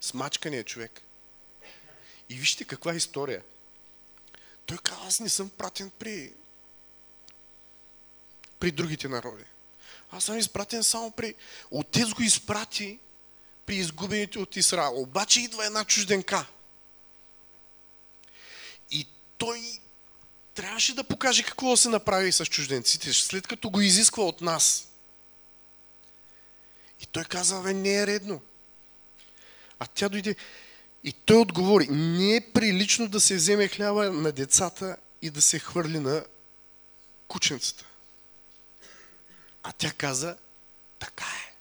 смачканият 0.00 0.66
човек. 0.66 1.02
И 2.29 2.35
вижте 2.35 2.64
каква 2.64 2.92
е 2.92 2.96
история. 2.96 3.42
Той 4.66 4.79
казва, 4.79 5.07
аз 5.07 5.20
не 5.20 5.29
съм 5.29 5.48
пратен 5.48 5.90
при, 5.98 6.33
при 8.59 8.70
другите 8.70 9.09
народи. 9.09 9.44
Аз 10.11 10.24
съм 10.24 10.38
изпратен 10.38 10.85
само 10.85 11.11
при... 11.11 11.35
Отец 11.70 12.09
го 12.09 12.22
изпрати 12.22 12.98
при 13.66 13.76
изгубените 13.76 14.38
от 14.38 14.57
Израел. 14.57 15.00
Обаче 15.00 15.40
идва 15.40 15.66
една 15.66 15.85
чужденка. 15.85 16.46
И 18.90 19.07
той 19.38 19.81
трябваше 20.55 20.94
да 20.94 21.05
покаже 21.05 21.42
какво 21.42 21.70
да 21.70 21.76
се 21.76 21.88
направи 21.88 22.33
с 22.33 22.46
чужденците, 22.46 23.12
след 23.12 23.46
като 23.46 23.70
го 23.70 23.81
изисква 23.81 24.24
от 24.24 24.40
нас. 24.40 24.88
И 27.00 27.07
той 27.07 27.24
каза, 27.24 27.61
бе, 27.61 27.74
не 27.74 27.94
е 27.94 28.07
редно. 28.07 28.40
А 29.78 29.86
тя 29.86 30.08
дойде 30.08 30.36
и 31.04 31.12
той 31.12 31.36
отговори, 31.36 31.86
не 31.90 32.36
е 32.36 32.52
прилично 32.52 33.08
да 33.08 33.20
се 33.20 33.36
вземе 33.36 33.68
хляба 33.68 34.10
на 34.10 34.32
децата 34.32 34.96
и 35.22 35.30
да 35.30 35.42
се 35.42 35.58
хвърли 35.58 35.98
на 35.98 36.24
кученцата. 37.28 37.84
А 39.62 39.72
тя 39.72 39.92
каза, 39.92 40.36
така 40.98 41.24
е. 41.24 41.54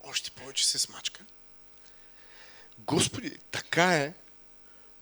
Още 0.00 0.30
повече 0.30 0.66
се 0.66 0.78
смачка. 0.78 1.20
Господи, 2.78 3.38
така 3.50 3.96
е, 3.96 4.14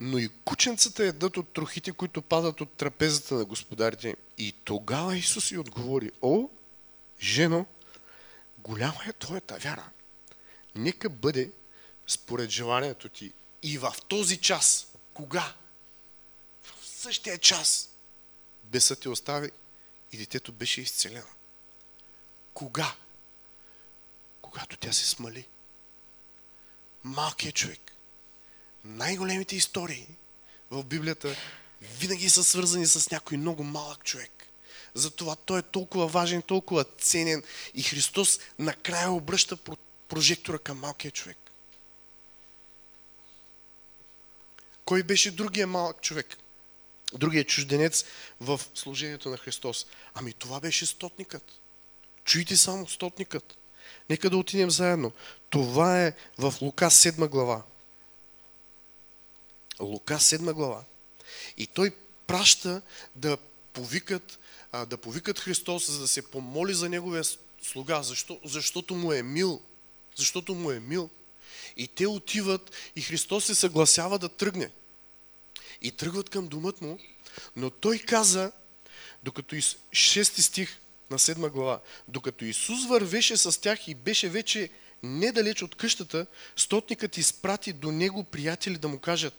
но 0.00 0.18
и 0.18 0.28
кученцата 0.44 1.04
едат 1.04 1.36
от 1.36 1.52
трохите, 1.52 1.92
които 1.92 2.22
падат 2.22 2.60
от 2.60 2.72
трапезата 2.72 3.34
на 3.34 3.44
господарите. 3.44 4.16
И 4.38 4.52
тогава 4.64 5.16
Исус 5.16 5.50
и 5.50 5.58
отговори, 5.58 6.10
о, 6.22 6.48
жено, 7.20 7.66
голяма 8.58 9.00
е 9.08 9.12
твоята 9.12 9.58
вяра. 9.58 9.90
Нека 10.74 11.10
бъде 11.10 11.50
според 12.06 12.50
желанието 12.50 13.08
ти. 13.08 13.32
И 13.62 13.78
в 13.78 13.94
този 14.08 14.36
час, 14.36 14.86
кога? 15.14 15.54
В 16.62 16.86
същия 16.86 17.38
час, 17.38 17.88
бесът 18.64 19.00
те 19.00 19.08
остави 19.08 19.50
и 20.12 20.16
детето 20.16 20.52
беше 20.52 20.80
изцелено. 20.80 21.26
Кога? 22.54 22.94
Когато 24.42 24.76
тя 24.76 24.92
се 24.92 25.08
смали. 25.08 25.46
Малкият 27.04 27.54
човек. 27.54 27.92
Най-големите 28.84 29.56
истории 29.56 30.06
в 30.70 30.84
Библията 30.84 31.36
винаги 31.80 32.30
са 32.30 32.44
свързани 32.44 32.86
с 32.86 33.10
някой 33.10 33.36
много 33.36 33.64
малък 33.64 34.04
човек. 34.04 34.46
Затова 34.94 35.36
той 35.36 35.58
е 35.58 35.62
толкова 35.62 36.06
важен, 36.06 36.42
толкова 36.42 36.84
ценен 36.84 37.42
и 37.74 37.82
Христос 37.82 38.38
накрая 38.58 39.10
обръща 39.10 39.56
прожектора 40.12 40.58
към 40.58 40.78
малкия 40.78 41.10
човек. 41.10 41.38
Кой 44.84 45.02
беше 45.02 45.30
другия 45.30 45.66
малък 45.66 46.00
човек? 46.00 46.36
Другия 47.12 47.44
чужденец 47.44 48.04
в 48.40 48.60
служението 48.74 49.30
на 49.30 49.36
Христос. 49.36 49.86
Ами 50.14 50.32
това 50.32 50.60
беше 50.60 50.86
стотникът. 50.86 51.52
Чуйте 52.24 52.56
само 52.56 52.88
стотникът. 52.88 53.56
Нека 54.10 54.30
да 54.30 54.36
отидем 54.36 54.70
заедно. 54.70 55.12
Това 55.50 56.02
е 56.02 56.12
в 56.38 56.54
Лука 56.60 56.86
7 56.86 57.28
глава. 57.28 57.62
Лука 59.80 60.14
7 60.14 60.52
глава. 60.52 60.84
И 61.56 61.66
той 61.66 61.96
праща 62.26 62.82
да 63.16 63.36
повикат, 63.72 64.38
да 64.86 64.96
повикат 64.96 65.38
Христос, 65.40 65.90
за 65.90 66.00
да 66.00 66.08
се 66.08 66.30
помоли 66.30 66.74
за 66.74 66.88
неговия 66.88 67.24
слуга, 67.62 68.02
защо, 68.02 68.40
защото 68.44 68.94
му 68.94 69.12
е 69.12 69.22
мил. 69.22 69.62
Защото 70.16 70.54
му 70.54 70.70
е 70.70 70.80
мил. 70.80 71.10
И 71.76 71.88
те 71.88 72.06
отиват 72.06 72.70
и 72.96 73.02
Христос 73.02 73.44
се 73.44 73.54
съгласява 73.54 74.18
да 74.18 74.28
тръгне. 74.28 74.70
И 75.82 75.90
тръгват 75.90 76.30
към 76.30 76.48
думът 76.48 76.80
му, 76.80 76.98
но 77.56 77.70
той 77.70 77.98
каза, 77.98 78.52
докато 79.22 79.54
6 79.54 80.40
стих 80.40 80.78
на 81.10 81.18
7 81.18 81.50
глава, 81.50 81.80
докато 82.08 82.44
Исус 82.44 82.86
вървеше 82.86 83.36
с 83.36 83.60
тях 83.60 83.88
и 83.88 83.94
беше 83.94 84.28
вече 84.28 84.70
недалеч 85.02 85.62
от 85.62 85.74
къщата, 85.74 86.26
стотникът 86.56 87.16
изпрати 87.16 87.72
до 87.72 87.92
него 87.92 88.24
приятели 88.24 88.78
да 88.78 88.88
му 88.88 88.98
кажат, 88.98 89.34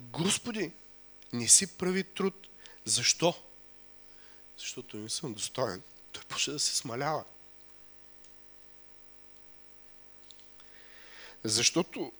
Господи, 0.00 0.72
не 1.32 1.48
си 1.48 1.66
прави 1.66 2.04
труд. 2.04 2.48
Защо? 2.84 3.34
Защото 4.58 4.96
не 4.96 5.08
съм 5.08 5.32
достоен. 5.32 5.82
Той 6.12 6.22
почне 6.28 6.52
да 6.52 6.58
се 6.58 6.76
смалява. 6.76 7.24
Защото 11.44 12.12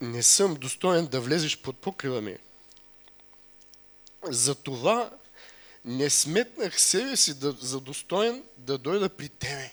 не 0.00 0.22
съм 0.22 0.54
достоен 0.54 1.06
да 1.06 1.20
влезеш 1.20 1.58
под 1.58 1.78
покрива 1.78 2.20
ми. 2.20 2.36
Затова 4.22 5.10
не 5.84 6.10
сметнах 6.10 6.80
себе 6.80 7.16
си 7.16 7.38
да, 7.38 7.52
за 7.52 7.80
достоен 7.80 8.44
да 8.56 8.78
дойда 8.78 9.08
при 9.08 9.28
тебе. 9.28 9.72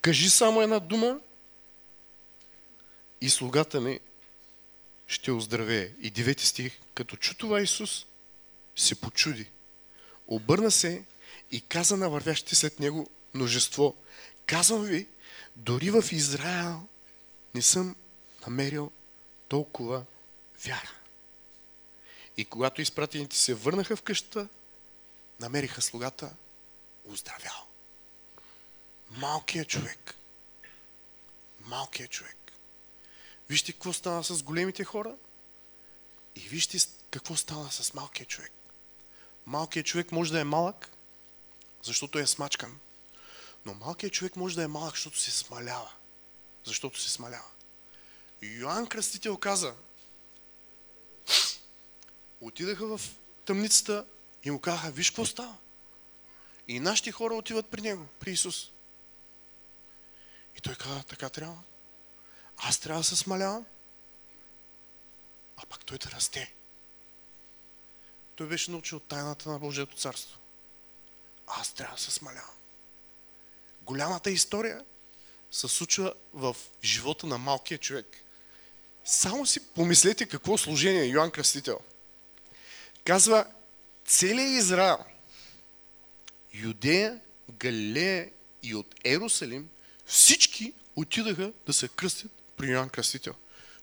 Кажи 0.00 0.30
само 0.30 0.62
една 0.62 0.78
дума 0.80 1.20
и 3.20 3.30
слугата 3.30 3.80
ми 3.80 4.00
ще 5.06 5.32
оздравее. 5.32 5.92
И 6.00 6.10
девети 6.10 6.46
стих, 6.46 6.78
като 6.94 7.16
чу 7.16 7.34
това 7.34 7.60
Исус, 7.60 8.06
се 8.76 8.94
почуди. 8.94 9.50
Обърна 10.26 10.70
се 10.70 11.04
и 11.50 11.60
каза 11.60 11.96
на 11.96 12.10
вървящите 12.10 12.54
след 12.54 12.80
него 12.80 13.10
множество. 13.34 13.96
Казвам 14.48 14.84
ви, 14.84 15.08
дори 15.56 15.90
в 15.90 16.04
Израел 16.12 16.88
не 17.54 17.62
съм 17.62 17.96
намерил 18.46 18.92
толкова 19.48 20.04
вяра. 20.64 20.90
И 22.36 22.44
когато 22.44 22.82
изпратените 22.82 23.36
се 23.36 23.54
върнаха 23.54 23.96
в 23.96 24.02
къщата, 24.02 24.48
намериха 25.40 25.82
слугата 25.82 26.36
оздравял. 27.04 27.66
Малкият 29.10 29.68
човек. 29.68 30.14
Малкият 31.60 32.10
човек. 32.10 32.52
Вижте 33.48 33.72
какво 33.72 33.92
стана 33.92 34.24
с 34.24 34.42
големите 34.42 34.84
хора 34.84 35.16
и 36.36 36.40
вижте 36.40 36.78
какво 37.10 37.36
стана 37.36 37.72
с 37.72 37.94
малкия 37.94 38.26
човек. 38.26 38.52
Малкият 39.46 39.86
човек 39.86 40.12
може 40.12 40.32
да 40.32 40.40
е 40.40 40.44
малък, 40.44 40.90
защото 41.82 42.18
е 42.18 42.26
смачкан. 42.26 42.80
Но 43.66 43.74
малкият 43.74 44.12
човек 44.12 44.36
може 44.36 44.56
да 44.56 44.62
е 44.62 44.68
малък, 44.68 44.94
защото 44.94 45.18
се 45.18 45.30
смалява. 45.30 45.92
Защото 46.64 47.00
се 47.00 47.10
смалява. 47.10 47.48
Йоанн 48.42 48.86
Кръстител 48.86 49.36
каза, 49.36 49.74
отидаха 52.40 52.98
в 52.98 53.00
тъмницата 53.44 54.06
и 54.44 54.50
му 54.50 54.60
казаха, 54.60 54.90
виж 54.90 55.10
какво 55.10 55.26
става. 55.26 55.56
И 56.68 56.80
нашите 56.80 57.12
хора 57.12 57.34
отиват 57.34 57.70
при 57.70 57.80
него, 57.80 58.06
при 58.18 58.30
Исус. 58.30 58.70
И 60.56 60.60
той 60.60 60.74
каза, 60.74 61.02
така 61.02 61.28
трябва. 61.28 61.62
Аз 62.56 62.78
трябва 62.78 63.00
да 63.00 63.04
се 63.04 63.16
смалявам, 63.16 63.66
а 65.56 65.66
пак 65.66 65.84
той 65.84 65.98
да 65.98 66.10
расте. 66.10 66.54
Той 68.34 68.46
беше 68.46 68.70
научил 68.70 69.00
тайната 69.00 69.50
на 69.50 69.58
Божието 69.58 69.96
царство. 69.96 70.38
Аз 71.46 71.72
трябва 71.72 71.96
да 71.96 72.02
се 72.02 72.10
смалявам. 72.10 72.57
Голямата 73.88 74.30
история 74.30 74.84
се 75.50 75.68
случва 75.68 76.14
в 76.34 76.56
живота 76.84 77.26
на 77.26 77.38
малкия 77.38 77.78
човек. 77.78 78.06
Само 79.04 79.46
си 79.46 79.66
помислете 79.66 80.26
какво 80.26 80.58
служение 80.58 81.04
Йоанн 81.04 81.30
Кръстител. 81.30 81.80
Казва, 83.04 83.46
целият 84.04 84.50
Израел, 84.50 84.98
Юдея, 86.54 87.20
Галилея 87.50 88.30
и 88.62 88.74
от 88.74 88.94
Ерусалим, 89.04 89.68
всички 90.06 90.72
отидаха 90.96 91.52
да 91.66 91.72
се 91.72 91.88
кръстят 91.88 92.32
при 92.56 92.66
Йоанн 92.66 92.88
Кръстител. 92.88 93.34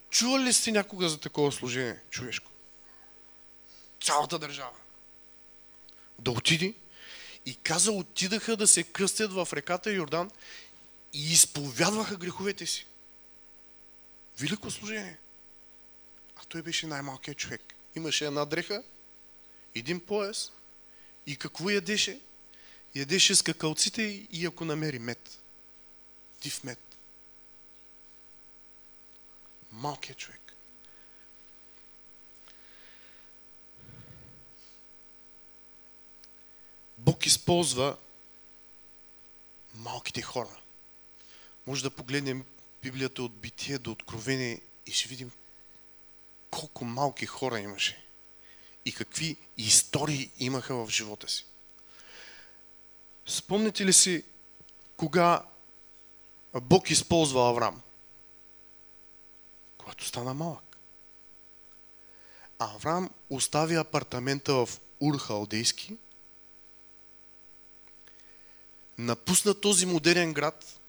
Чували 0.10 0.44
ли 0.44 0.54
сте 0.54 0.72
някога 0.72 1.10
за 1.10 1.20
такова 1.20 1.52
служение 1.52 2.00
човешко? 2.10 2.52
Цялата 4.02 4.40
държава. 4.40 4.76
Да 6.20 6.32
отиди 6.32 6.76
и 7.46 7.56
каза, 7.56 7.92
отидаха 7.92 8.58
да 8.58 8.68
се 8.68 8.84
кръстят 8.84 9.34
в 9.34 9.48
реката 9.54 9.92
Йордан 9.92 10.32
и 11.14 11.34
изповядваха 11.34 12.18
греховете 12.18 12.66
си. 12.66 12.86
Велико 14.40 14.72
служение. 14.72 15.18
А 16.36 16.46
той 16.46 16.62
беше 16.62 16.88
най-малкият 16.88 17.38
човек. 17.38 17.62
Имаше 17.96 18.26
една 18.26 18.46
дреха, 18.46 18.84
един 19.76 20.00
пояс 20.00 20.52
и 21.26 21.36
какво 21.36 21.70
ядеше? 21.70 22.20
ядеше 22.96 23.36
скакалците 23.36 24.28
и 24.32 24.46
ако 24.46 24.66
намери 24.66 25.00
мед. 25.00 25.40
Див 26.42 26.64
мед. 26.64 26.80
Малкият 29.72 30.18
човек. 30.18 30.45
Бог 37.06 37.26
използва 37.26 37.98
малките 39.74 40.22
хора. 40.22 40.58
Може 41.68 41.84
да 41.84 41.90
погледнем 41.90 42.46
Библията 42.82 43.24
от 43.24 43.36
битие 43.36 43.78
до 43.78 43.92
откровение 43.92 44.62
и 44.86 44.92
ще 44.92 45.10
видим 45.10 45.32
колко 46.52 46.86
малки 46.86 47.26
хора 47.26 47.60
имаше 47.60 48.06
и 48.86 48.94
какви 48.94 49.38
истории 49.58 50.32
имаха 50.40 50.76
в 50.76 50.90
живота 50.90 51.30
си. 51.30 51.46
Спомните 53.26 53.86
ли 53.86 53.94
си 53.94 54.24
кога 54.98 55.44
Бог 56.62 56.90
използва 56.90 57.50
Авраам? 57.50 57.82
Когато 59.78 60.06
стана 60.06 60.34
малък. 60.34 60.78
Авраам 62.60 63.10
остави 63.30 63.76
апартамента 63.76 64.54
в 64.54 64.70
Ур 65.00 65.18
Халдейски, 65.18 65.98
напусна 68.98 69.62
този 69.62 69.86
модерен 69.86 70.34
град 70.34 70.80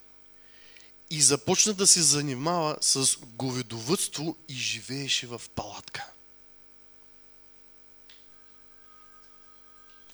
и 1.10 1.22
започна 1.22 1.74
да 1.74 1.86
се 1.86 2.02
занимава 2.02 2.76
с 2.80 3.16
говедовътство 3.20 4.36
и 4.48 4.54
живееше 4.54 5.26
в 5.26 5.42
палатка. 5.54 6.12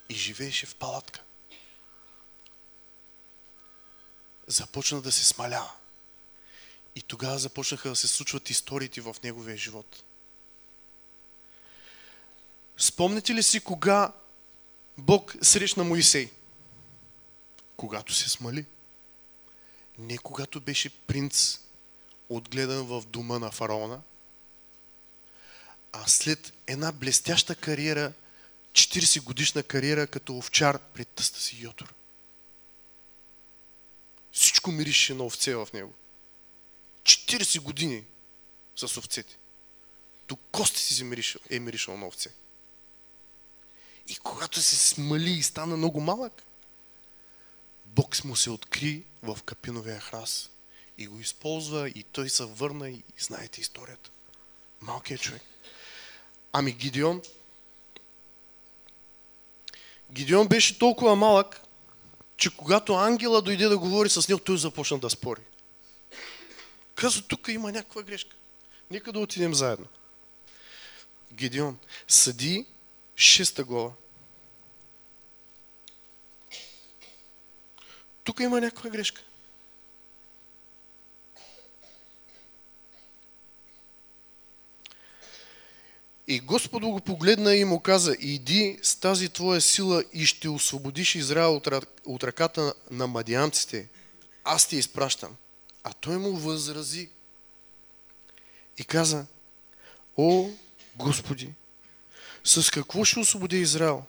И 0.09 0.15
живееше 0.15 0.67
в 0.67 0.75
палатка. 0.75 1.23
Започна 4.47 5.03
да 5.03 5.13
се 5.13 5.25
смалява. 5.25 5.71
И 6.97 7.03
тогава 7.03 7.39
започнаха 7.39 7.89
да 7.89 7.97
се 7.97 8.09
случват 8.09 8.51
историите 8.51 9.01
в 9.01 9.17
неговия 9.23 9.57
живот. 9.57 10.03
Спомните 12.77 13.35
ли 13.35 13.43
си 13.43 13.61
кога 13.61 14.13
Бог 14.99 15.35
срещна 15.43 15.85
Моисей? 15.85 16.31
Когато 17.83 18.15
се 18.15 18.31
смали. 18.31 18.67
Не 19.99 20.19
когато 20.19 20.61
беше 20.61 20.91
принц, 20.91 21.61
отгледан 22.29 22.87
в 22.87 23.03
дома 23.07 23.39
на 23.39 23.51
фараона, 23.51 24.01
а 25.93 26.09
след 26.09 26.53
една 26.67 26.93
блестяща 26.93 27.55
кариера, 27.55 28.13
40 28.73 29.23
годишна 29.23 29.63
кариера 29.63 30.07
като 30.07 30.37
овчар 30.37 30.79
пред 30.79 31.09
тъста 31.09 31.41
си 31.41 31.57
Йотор. 31.61 31.95
Всичко 34.33 34.73
мирише 34.73 35.15
на 35.15 35.25
овце 35.25 35.55
в 35.55 35.69
него. 35.75 35.95
40 37.03 37.61
години 37.61 38.05
с 38.77 38.97
овцете. 38.97 39.39
До 40.29 40.37
кости 40.37 40.81
си 40.81 41.27
е 41.51 41.59
миришал 41.59 41.97
на 41.97 42.07
овце. 42.07 42.31
И 44.09 44.17
когато 44.17 44.63
се 44.63 44.77
смали 44.77 45.31
и 45.31 45.43
стана 45.43 45.77
много 45.77 46.01
малък, 46.01 46.43
Бог 47.95 48.25
му 48.25 48.37
се 48.37 48.51
откри 48.51 49.03
в 49.23 49.39
капиновия 49.45 50.01
храс 50.01 50.51
и 50.99 51.07
го 51.07 51.21
използва 51.21 51.89
и 51.89 52.03
той 52.03 52.29
се 52.29 52.45
върна 52.45 52.91
и 52.91 53.03
знаете 53.19 53.61
историята. 53.61 54.11
Малкият 54.81 55.21
човек. 55.21 55.43
Ами 56.53 56.73
Гидеон? 56.73 57.23
Гидеон 60.11 60.49
беше 60.49 60.79
толкова 60.79 61.17
малък, 61.17 61.61
че 62.37 62.57
когато 62.57 62.95
ангела 62.95 63.43
дойде 63.43 63.69
да 63.69 63.79
говори 63.79 64.09
с 64.09 64.29
него, 64.29 64.41
той 64.41 64.59
започна 64.59 64.99
да 64.99 65.11
спори. 65.11 65.41
Казва, 66.95 67.23
тук 67.23 67.49
има 67.49 67.73
някаква 67.73 68.03
грешка. 68.03 68.37
Нека 68.91 69.13
да 69.13 69.19
отидем 69.19 69.55
заедно. 69.55 69.87
Гедеон, 71.33 71.79
съди 72.09 72.67
шеста 73.17 73.65
глава. 73.65 73.93
Тук 78.25 78.41
има 78.41 78.61
някаква 78.61 78.91
грешка. 78.91 79.23
И 86.27 86.41
Господ 86.41 86.83
го 86.83 87.01
погледна 87.01 87.55
и 87.55 87.65
му 87.65 87.81
каза, 87.81 88.17
иди 88.21 88.79
с 88.83 88.97
тази 88.97 89.29
твоя 89.29 89.61
сила 89.61 90.05
и 90.13 90.27
ще 90.27 90.49
освободиш 90.49 91.15
Израел 91.15 91.61
от 92.05 92.25
ръката 92.25 92.75
на 92.91 93.07
мадианците. 93.07 93.89
Аз 94.45 94.69
ти 94.69 94.77
изпращам. 94.77 95.37
А 95.85 95.93
той 95.93 96.19
му 96.19 96.37
възрази 96.37 97.09
и 98.79 98.85
каза, 98.85 99.27
О, 100.17 100.51
Господи, 100.97 101.55
с 102.45 102.71
какво 102.71 103.05
ще 103.05 103.19
освободя 103.21 103.57
Израел? 103.57 104.05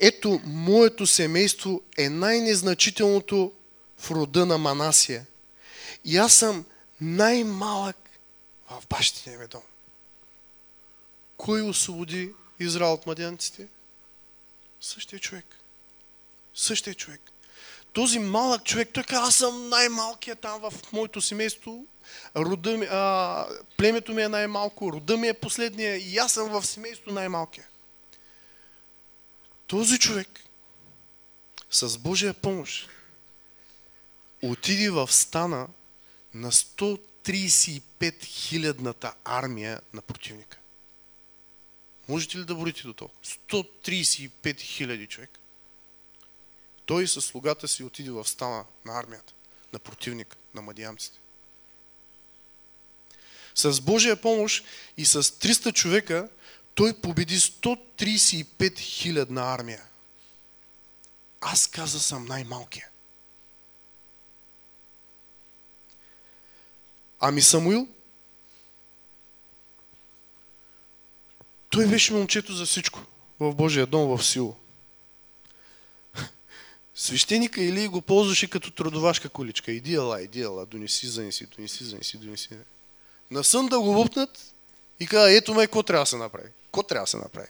Ето, 0.00 0.40
моето 0.44 1.06
семейство 1.06 1.82
е 1.98 2.08
най-незначителното 2.08 3.52
в 3.98 4.10
рода 4.10 4.46
на 4.46 4.58
Манасия. 4.58 5.26
И 6.04 6.16
аз 6.16 6.34
съм 6.34 6.64
най-малък 7.00 7.96
в 8.70 8.82
бащиния 8.88 9.38
ми 9.38 9.46
дом. 9.46 9.62
Кой 11.36 11.62
освободи 11.62 12.32
Израел 12.60 12.92
от 12.92 13.06
мадянците? 13.06 13.68
Същия 14.80 15.18
човек. 15.18 15.44
Същия 16.54 16.94
човек. 16.94 17.20
Този 17.92 18.18
малък 18.18 18.64
човек, 18.64 18.88
той 18.92 19.02
каза, 19.02 19.22
аз 19.22 19.36
съм 19.36 19.68
най-малкият 19.68 20.40
там 20.40 20.60
в 20.60 20.92
моето 20.92 21.20
семейство, 21.20 21.86
рода 22.36 22.76
ми, 22.76 22.86
а, 22.90 23.46
племето 23.76 24.14
ми 24.14 24.22
е 24.22 24.28
най-малко, 24.28 24.92
рода 24.92 25.16
ми 25.16 25.28
е 25.28 25.34
последния 25.34 25.96
и 25.96 26.18
аз 26.18 26.32
съм 26.32 26.48
в 26.48 26.66
семейство 26.66 27.12
най-малкия. 27.12 27.68
Този 29.66 29.98
човек 29.98 30.28
с 31.70 31.98
Божия 31.98 32.34
помощ 32.34 32.88
отиди 34.42 34.88
в 34.88 35.12
стана 35.12 35.68
на 36.34 36.52
135 36.52 38.24
хилядната 38.24 39.14
армия 39.24 39.80
на 39.92 40.02
противника. 40.02 40.58
Можете 42.08 42.38
ли 42.38 42.44
да 42.44 42.54
борите 42.54 42.82
до 42.82 42.92
това? 42.92 43.10
135 43.24 44.60
хиляди 44.60 45.06
човек. 45.06 45.38
Той 46.86 47.08
със 47.08 47.24
слугата 47.24 47.68
си 47.68 47.84
отиде 47.84 48.10
в 48.10 48.28
стана 48.28 48.64
на 48.84 49.00
армията, 49.00 49.32
на 49.72 49.78
противника, 49.78 50.36
на 50.54 50.62
мадиамците. 50.62 51.18
С 53.54 53.80
Божия 53.80 54.20
помощ 54.20 54.64
и 54.96 55.04
с 55.04 55.22
300 55.22 55.72
човека 55.72 56.28
той 56.76 56.92
победи 56.92 57.40
135 57.40 58.78
хилядна 58.78 59.54
армия. 59.54 59.82
Аз 61.40 61.66
каза 61.66 62.00
съм 62.00 62.24
най-малкия. 62.24 62.88
Ами 67.20 67.42
Самуил? 67.42 67.88
Той 71.70 71.86
беше 71.86 72.12
момчето 72.12 72.52
за 72.52 72.66
всичко 72.66 73.00
в 73.40 73.54
Божия 73.54 73.86
дом 73.86 74.16
в 74.16 74.24
сило. 74.24 74.56
Свещеника 76.94 77.62
или 77.62 77.88
го 77.88 78.00
ползваше 78.00 78.50
като 78.50 78.70
трудовашка 78.70 79.28
количка. 79.28 79.72
Иди 79.72 79.94
ала, 79.94 80.22
иди 80.22 80.42
ала, 80.42 80.66
донеси, 80.66 81.06
занеси, 81.06 81.46
донеси, 81.46 81.84
занеси, 81.84 82.18
донеси. 82.18 82.48
На 83.30 83.44
сън 83.44 83.66
да 83.66 83.80
го 83.80 83.86
лупнат 83.86 84.54
и 85.00 85.06
каза, 85.06 85.32
ето 85.32 85.54
ме, 85.54 85.66
какво 85.66 85.82
трябва 85.82 86.02
да 86.02 86.06
се 86.06 86.16
направи? 86.16 86.48
Какво 86.76 86.88
трябва 86.88 87.02
да 87.02 87.10
се 87.10 87.16
направи? 87.16 87.48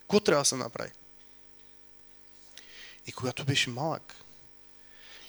Какво 0.00 0.20
трябва 0.20 0.40
да 0.40 0.44
се 0.44 0.56
направи? 0.56 0.90
И 3.06 3.12
когато 3.12 3.44
беше 3.44 3.70
малък, 3.70 4.14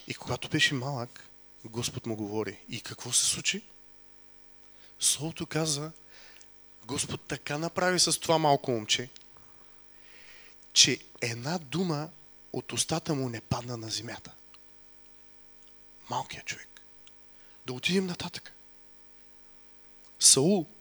и 0.08 0.14
когато 0.14 0.50
беше 0.50 0.74
малък, 0.74 1.24
Господ 1.66 2.06
му 2.06 2.16
говори. 2.16 2.60
И 2.70 2.82
какво 2.82 3.12
се 3.12 3.26
случи? 3.26 3.62
Словото 5.00 5.46
каза, 5.46 5.92
Господ 6.86 7.22
така 7.28 7.58
направи 7.58 8.00
с 8.00 8.20
това 8.20 8.38
малко 8.38 8.72
момче, 8.72 9.10
че 10.74 11.00
една 11.22 11.58
дума 11.58 12.10
от 12.54 12.74
устата 12.74 13.16
му 13.16 13.30
не 13.30 13.42
падна 13.42 13.78
на 13.78 13.90
земята. 13.90 14.32
Малкият 16.10 16.46
човек. 16.46 16.82
Да 17.66 17.74
отидем 17.74 18.06
нататък. 18.06 18.54
Саул. 20.20 20.77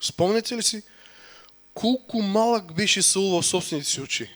Спомняте 0.00 0.56
ли 0.56 0.62
си 0.62 0.82
колко 1.74 2.22
малък 2.22 2.74
беше 2.74 3.02
Саул 3.02 3.40
в 3.40 3.46
собствените 3.46 3.88
си 3.88 4.00
очи? 4.00 4.30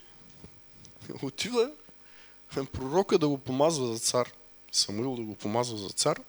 Отива 1.22 1.70
пророка 2.72 3.18
да 3.18 3.28
го 3.28 3.38
помазва 3.38 3.86
за 3.86 3.98
цар. 3.98 4.32
Самуил 4.72 5.16
да 5.16 5.22
го 5.22 5.34
помазва 5.34 5.78
за 5.78 5.88
цар. 5.88 6.20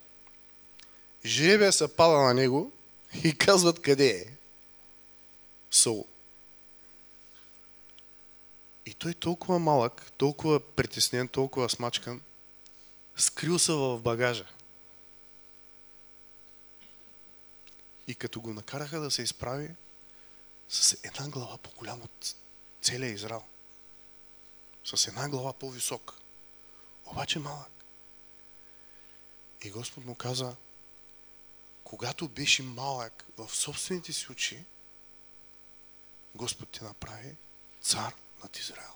Жребия 1.26 1.74
се 1.74 1.96
пада 1.96 2.18
на 2.18 2.34
него 2.34 2.72
и 3.24 3.38
казват 3.38 3.82
къде 3.82 4.10
е. 4.10 4.26
Саул. 5.72 6.08
И 8.86 8.94
той 8.94 9.14
толкова 9.14 9.60
малък, 9.60 10.12
толкова 10.18 10.60
притеснен, 10.60 11.28
толкова 11.28 11.70
смачкан, 11.70 12.22
скрил 13.18 13.60
се 13.60 13.72
в 13.72 14.00
багажа. 14.00 14.46
И 18.08 18.16
като 18.16 18.42
го 18.42 18.54
накараха 18.54 19.00
да 19.00 19.12
се 19.12 19.22
изправи 19.22 19.76
с 20.70 20.98
една 21.04 21.30
глава 21.30 21.58
по-голям 21.58 22.02
от 22.02 22.36
целия 22.82 23.12
Израел. 23.12 23.44
С 24.86 25.08
една 25.08 25.30
глава 25.30 25.54
по-висок. 25.54 26.20
Обаче 27.06 27.40
малък. 27.40 27.72
И 29.64 29.72
Господ 29.72 30.06
му 30.06 30.16
каза, 30.16 30.56
когато 31.84 32.28
беше 32.28 32.64
малък 32.64 33.26
в 33.38 33.56
собствените 33.56 34.14
си 34.14 34.32
очи, 34.32 34.66
Господ 36.36 36.70
ти 36.70 36.84
направи 36.84 37.36
цар 37.82 38.16
над 38.44 38.58
Израел. 38.58 38.94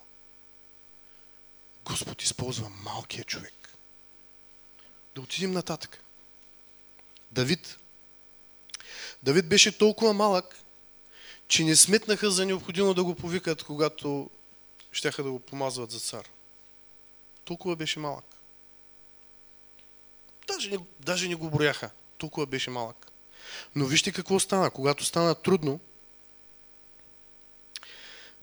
Господ 1.83 2.23
използва 2.23 2.69
малкия 2.69 3.23
човек. 3.23 3.53
Да 5.15 5.21
отидем 5.21 5.51
нататък. 5.51 6.03
Давид. 7.31 7.77
Давид 9.23 9.49
беше 9.49 9.77
толкова 9.77 10.13
малък, 10.13 10.59
че 11.47 11.63
не 11.63 11.75
сметнаха 11.75 12.31
за 12.31 12.45
необходимо 12.45 12.93
да 12.93 13.03
го 13.03 13.15
повикат, 13.15 13.63
когато 13.63 14.29
щяха 14.91 15.23
да 15.23 15.31
го 15.31 15.39
помазват 15.39 15.91
за 15.91 15.99
цар. 15.99 16.29
Толкова 17.45 17.75
беше 17.75 17.99
малък. 17.99 18.25
Даже 20.47 20.69
не, 20.69 20.77
даже 20.99 21.27
не 21.27 21.35
го 21.35 21.49
брояха. 21.49 21.89
Толкова 22.17 22.45
беше 22.45 22.69
малък. 22.69 23.11
Но 23.75 23.85
вижте 23.85 24.11
какво 24.11 24.39
стана. 24.39 24.71
Когато 24.71 25.05
стана 25.05 25.35
трудно, 25.35 25.79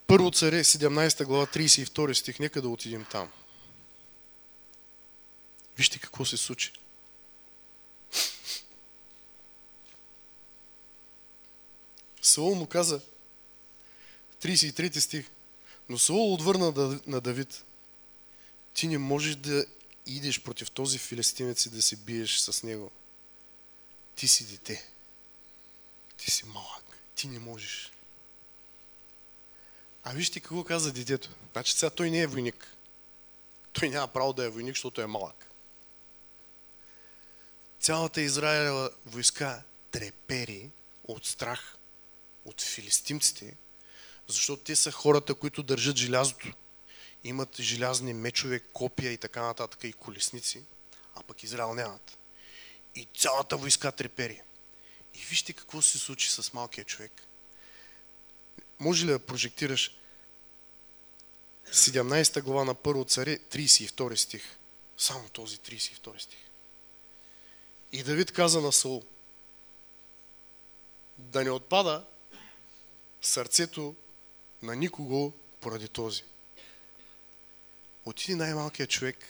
първо 0.07 0.31
царе, 0.31 0.64
17 0.64 1.25
глава, 1.25 1.47
32 1.47 2.12
стих, 2.12 2.39
нека 2.39 2.62
да 2.62 2.68
отидем 2.68 3.07
там. 3.11 3.31
Вижте 5.77 5.99
какво 5.99 6.25
се 6.25 6.37
случи. 6.37 6.72
Саул 12.25 12.55
му 12.55 12.66
каза, 12.66 13.01
33 14.43 14.99
стих, 14.99 15.31
но 15.89 15.99
Саул 15.99 16.35
отвърна 16.35 17.01
на 17.07 17.20
Давид, 17.20 17.64
ти 18.75 18.89
не 18.89 18.99
можеш 18.99 19.37
да 19.37 19.66
идеш 20.07 20.43
против 20.43 20.70
този 20.70 20.99
филистимец 20.99 21.66
и 21.66 21.70
да 21.70 21.83
се 21.83 21.97
биеш 21.97 22.39
с 22.39 22.62
него. 22.62 22.91
Ти 24.16 24.29
си 24.29 24.47
дете. 24.47 24.89
Ти 26.16 26.31
си 26.31 26.47
малък. 26.47 26.99
Ти 27.14 27.29
не 27.29 27.39
можеш. 27.39 27.93
А 30.05 30.12
вижте 30.12 30.41
какво 30.41 30.64
каза 30.64 30.93
детето. 30.93 31.31
Значи 31.53 31.72
сега 31.72 31.91
той 31.91 32.11
не 32.11 32.20
е 32.20 32.27
войник. 32.27 32.77
Той 33.72 33.89
няма 33.89 34.09
право 34.09 34.33
да 34.33 34.45
е 34.45 34.49
войник, 34.49 34.75
защото 34.75 35.01
е 35.01 35.07
малък. 35.07 35.47
Цялата 37.81 38.20
Израилева 38.20 38.91
войска 39.07 39.62
трепери 39.91 40.70
от 41.05 41.27
страх 41.27 41.77
от 42.45 42.62
филистимците, 42.62 43.57
защото 44.28 44.62
те 44.62 44.76
са 44.76 44.90
хората, 44.90 45.34
които 45.34 45.62
държат 45.62 45.97
желязото. 45.97 46.53
Имат 47.24 47.61
желязни 47.61 48.12
мечове, 48.12 48.59
копия 48.59 49.12
и 49.12 49.18
така 49.18 49.42
нататък 49.42 49.84
и 49.84 49.92
колесници, 49.92 50.62
а 51.14 51.22
пък 51.22 51.42
Израел 51.42 51.74
нямат. 51.74 52.18
И 52.95 53.09
цялата 53.16 53.57
войска 53.57 53.92
трепери. 53.92 54.42
И 55.14 55.18
вижте 55.18 55.53
какво 55.53 55.82
се 55.82 55.99
случи 55.99 56.30
с 56.30 56.53
малкия 56.53 56.84
човек. 56.84 57.12
Може 58.78 59.07
ли 59.07 59.11
да 59.11 59.18
прожектираш 59.18 59.99
17 61.72 62.42
глава 62.42 62.64
на 62.64 62.74
първо 62.74 63.05
царе, 63.05 63.38
32 63.38 64.14
стих. 64.14 64.59
Само 64.99 65.28
този 65.28 65.57
32 65.57 66.18
стих. 66.18 66.38
И 67.92 68.03
Давид 68.03 68.32
каза 68.32 68.61
на 68.61 68.72
Саул, 68.72 69.03
да 71.18 71.45
не 71.45 71.51
отпада 71.51 72.07
сърцето 73.27 73.95
на 74.62 74.77
никого 74.77 75.33
поради 75.61 75.89
този. 75.89 76.22
Отиди 78.05 78.35
най-малкият 78.35 78.91
човек 78.91 79.27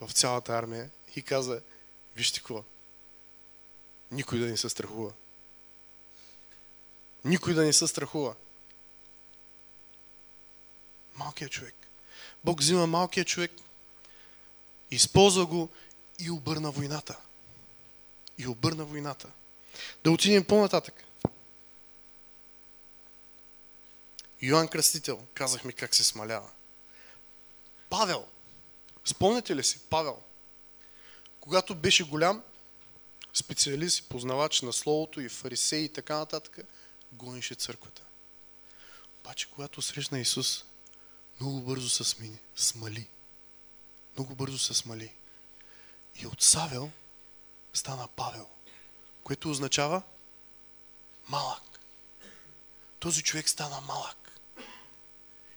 в 0.00 0.12
цялата 0.12 0.52
армия 0.52 0.90
и 1.16 1.22
каза, 1.22 1.62
вижте 2.16 2.40
какво, 2.40 2.64
никой 4.10 4.38
да 4.38 4.46
не 4.46 4.56
се 4.56 4.68
страхува. 4.68 5.12
Никой 7.24 7.54
да 7.54 7.62
не 7.64 7.72
се 7.72 7.88
страхува. 7.88 8.34
Малкият 11.14 11.52
човек. 11.52 11.74
Бог 12.44 12.60
взима 12.60 12.86
малкият 12.86 13.28
човек, 13.28 13.50
използва 14.90 15.46
го 15.46 15.68
и 16.18 16.30
обърна 16.30 16.70
войната. 16.70 17.18
И 18.38 18.46
обърна 18.46 18.84
войната. 18.84 19.30
Да 20.04 20.10
отидем 20.10 20.44
по-нататък. 20.44 21.04
Йоанн 24.42 24.68
Кръстител, 24.68 25.26
казахме 25.34 25.72
как 25.72 25.94
се 25.94 26.04
смалява. 26.04 26.50
Павел, 27.90 28.26
спомняте 29.04 29.56
ли 29.56 29.64
си, 29.64 29.78
Павел, 29.78 30.22
когато 31.40 31.74
беше 31.74 32.04
голям, 32.04 32.42
специалист 33.34 33.98
и 33.98 34.08
познавач 34.08 34.62
на 34.62 34.72
Словото 34.72 35.20
и 35.20 35.28
фарисей 35.28 35.80
и 35.80 35.92
така 35.92 36.16
нататък, 36.16 36.58
гонеше 37.12 37.54
църквата. 37.54 38.02
Обаче, 39.20 39.50
когато 39.50 39.82
срещна 39.82 40.20
Исус, 40.20 40.64
много 41.40 41.60
бързо 41.60 41.88
се 41.88 42.04
смени, 42.04 42.38
смали. 42.56 43.08
Много 44.16 44.34
бързо 44.34 44.58
се 44.58 44.74
смали. 44.74 45.14
И 46.14 46.26
от 46.26 46.42
Савел 46.42 46.90
стана 47.72 48.08
Павел, 48.16 48.48
което 49.24 49.50
означава 49.50 50.02
малък. 51.28 51.62
Този 52.98 53.22
човек 53.22 53.48
стана 53.48 53.80
малък. 53.80 54.21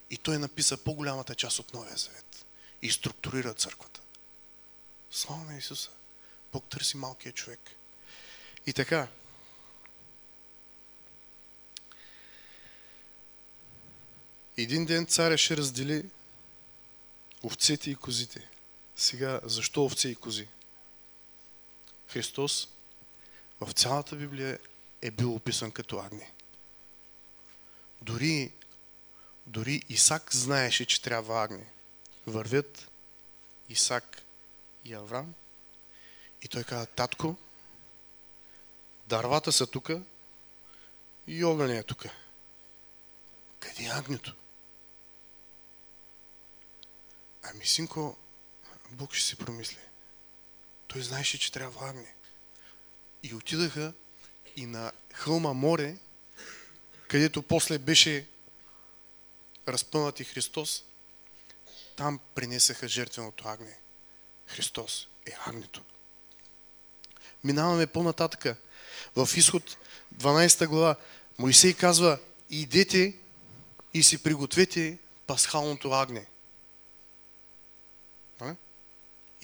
И 0.09 0.17
той 0.17 0.37
написа 0.37 0.77
по-голямата 0.77 1.35
част 1.35 1.59
от 1.59 1.73
Новия 1.73 1.97
Завет. 1.97 2.45
И 2.81 2.91
структурира 2.91 3.53
църквата. 3.53 4.01
Слава 5.11 5.43
на 5.43 5.57
Исуса. 5.57 5.89
Бог 6.51 6.69
търси 6.69 6.97
малкия 6.97 7.33
човек. 7.33 7.59
И 8.65 8.73
така, 8.73 9.07
Един 14.57 14.85
ден 14.85 15.05
царя 15.05 15.37
ще 15.37 15.57
раздели 15.57 16.05
овцете 17.43 17.91
и 17.91 17.95
козите. 17.95 18.49
Сега, 18.95 19.39
защо 19.43 19.85
овце 19.85 20.09
и 20.09 20.15
кози? 20.15 20.47
Христос 22.07 22.67
в 23.61 23.71
цялата 23.73 24.15
Библия 24.15 24.59
е 25.01 25.11
бил 25.11 25.35
описан 25.35 25.71
като 25.71 25.99
агни. 25.99 26.31
Дори, 28.01 28.53
дори 29.45 29.81
Исак 29.89 30.35
знаеше, 30.35 30.85
че 30.85 31.01
трябва 31.01 31.43
агни. 31.43 31.65
Вървят 32.27 32.91
Исак 33.69 34.21
и 34.85 34.93
Авраам 34.93 35.33
и 36.41 36.47
той 36.47 36.63
каза, 36.63 36.85
татко, 36.85 37.35
дарвата 39.07 39.51
са 39.51 39.67
тука 39.67 40.01
и 41.27 41.43
огъня 41.43 41.77
е 41.77 41.83
тука. 41.83 42.13
Къде 43.59 43.83
е 43.83 43.89
агнето? 43.89 44.35
Ами, 47.43 47.65
синко, 47.65 48.17
Бог 48.91 49.13
ще 49.13 49.25
си 49.27 49.35
промисли. 49.35 49.79
Той 50.87 51.01
знаеше, 51.01 51.39
че 51.39 51.51
трябва 51.51 51.89
агне. 51.89 52.15
И 53.23 53.33
отидаха 53.33 53.93
и 54.55 54.65
на 54.65 54.91
хълма 55.13 55.53
море, 55.53 55.97
където 57.07 57.41
после 57.41 57.77
беше 57.77 58.27
разпънат 59.67 60.19
и 60.19 60.23
Христос, 60.23 60.83
там 61.95 62.19
принесаха 62.35 62.87
жертвеното 62.87 63.47
агне. 63.47 63.77
Христос 64.47 65.07
е 65.25 65.31
агнето. 65.45 65.81
Минаваме 67.43 67.87
по-нататъка. 67.87 68.55
В 69.15 69.29
изход 69.35 69.77
12 70.15 70.67
глава 70.67 70.95
Моисей 71.37 71.73
казва, 71.73 72.19
идете 72.49 73.15
и 73.93 74.03
си 74.03 74.23
пригответе 74.23 74.97
пасхалното 75.27 75.91
агне. 75.91 76.25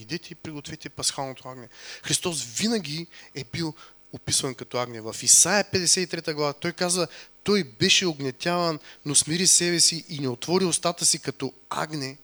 идете 0.01 0.29
и 0.31 0.35
пригответе 0.35 0.89
пасхалното 0.89 1.49
агне. 1.49 1.69
Христос 2.03 2.43
винаги 2.43 3.07
е 3.35 3.43
бил 3.43 3.73
описван 4.13 4.55
като 4.55 4.77
агне. 4.77 5.01
В 5.01 5.15
Исаия 5.21 5.63
53 5.63 6.33
глава 6.33 6.53
той 6.53 6.71
казва, 6.71 7.07
той 7.43 7.63
беше 7.63 8.07
огнетяван, 8.07 8.79
но 9.05 9.15
смири 9.15 9.47
себе 9.47 9.79
си 9.79 10.05
и 10.09 10.19
не 10.19 10.27
отвори 10.27 10.65
устата 10.65 11.05
си 11.05 11.19
като 11.19 11.53
агне, 11.69 12.17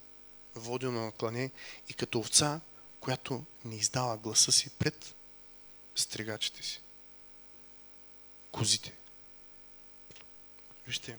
водено 0.55 1.05
на 1.05 1.11
клане, 1.11 1.51
и 1.89 1.93
като 1.93 2.19
овца, 2.19 2.61
която 2.99 3.43
не 3.65 3.75
издава 3.75 4.17
гласа 4.17 4.51
си 4.51 4.69
пред 4.69 5.15
стригачите 5.95 6.63
си. 6.63 6.81
Козите. 8.51 8.93
Вижте, 10.87 11.17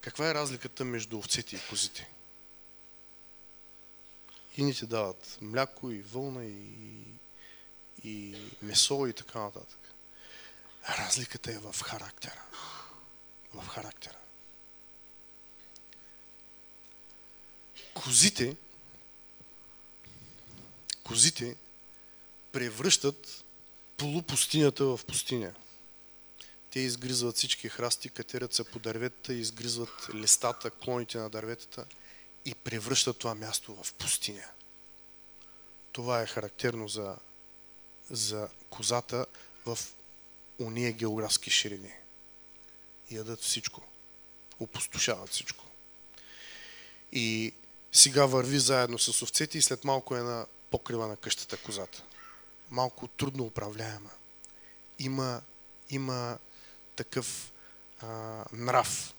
Каква 0.00 0.30
е 0.30 0.34
разликата 0.34 0.84
между 0.84 1.18
овцете 1.18 1.56
и 1.56 1.60
козите? 1.68 2.08
Ините 4.56 4.86
дават 4.86 5.38
мляко 5.40 5.90
и 5.90 6.02
вълна 6.02 6.44
и, 6.44 7.04
и 8.04 8.36
месо 8.62 9.06
и 9.06 9.12
така 9.12 9.40
нататък. 9.40 9.77
Разликата 10.88 11.52
е 11.52 11.58
в 11.58 11.74
характера. 11.82 12.42
В 13.54 13.68
характера. 13.68 14.16
Козите 17.94 18.56
козите 21.08 21.56
превръщат 22.52 23.44
полупустинята 23.96 24.84
в 24.84 25.00
пустиня. 25.06 25.54
Те 26.70 26.80
изгризват 26.80 27.36
всички 27.36 27.68
храсти, 27.68 28.08
катерят 28.08 28.54
се 28.54 28.64
по 28.64 28.78
дърветата, 28.78 29.34
изгризват 29.34 30.08
листата, 30.14 30.70
клоните 30.70 31.18
на 31.18 31.30
дърветата 31.30 31.86
и 32.44 32.54
превръщат 32.54 33.18
това 33.18 33.34
място 33.34 33.82
в 33.82 33.94
пустиня. 33.94 34.44
Това 35.92 36.22
е 36.22 36.26
характерно 36.26 36.88
за, 36.88 37.16
за 38.10 38.48
козата 38.70 39.26
в 39.66 39.78
уния 40.58 40.92
географски 40.92 41.50
ширини. 41.50 41.92
Ядат 43.10 43.40
всичко. 43.40 43.82
Опустошават 44.60 45.30
всичко. 45.30 45.64
И 47.12 47.54
сега 47.92 48.26
върви 48.26 48.58
заедно 48.58 48.98
с 48.98 49.22
овцете 49.22 49.58
и 49.58 49.62
след 49.62 49.84
малко 49.84 50.16
е 50.16 50.20
на 50.20 50.46
покрива 50.70 51.06
на 51.06 51.16
къщата 51.16 51.56
козата. 51.56 52.02
Малко 52.70 53.08
трудно 53.08 53.44
управляема. 53.44 54.10
Има, 54.98 55.42
има 55.90 56.38
такъв 56.96 57.52
а, 58.00 58.06
нрав. 58.52 59.14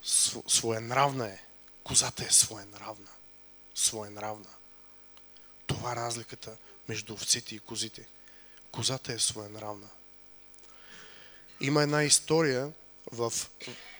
Своенравна 0.48 1.28
е. 1.28 1.44
Козата 1.84 2.26
е 2.26 2.32
своенравна. 2.32 3.10
Своенравна. 3.76 4.50
Това 5.68 5.92
е 5.92 5.96
разликата 5.96 6.58
между 6.88 7.14
овците 7.14 7.56
и 7.56 7.60
козите. 7.60 8.08
Козата 8.72 9.14
е 9.14 9.20
своенравна. 9.20 9.90
Има 11.62 11.84
една 11.84 12.04
история, 12.04 12.72
в, 13.12 13.34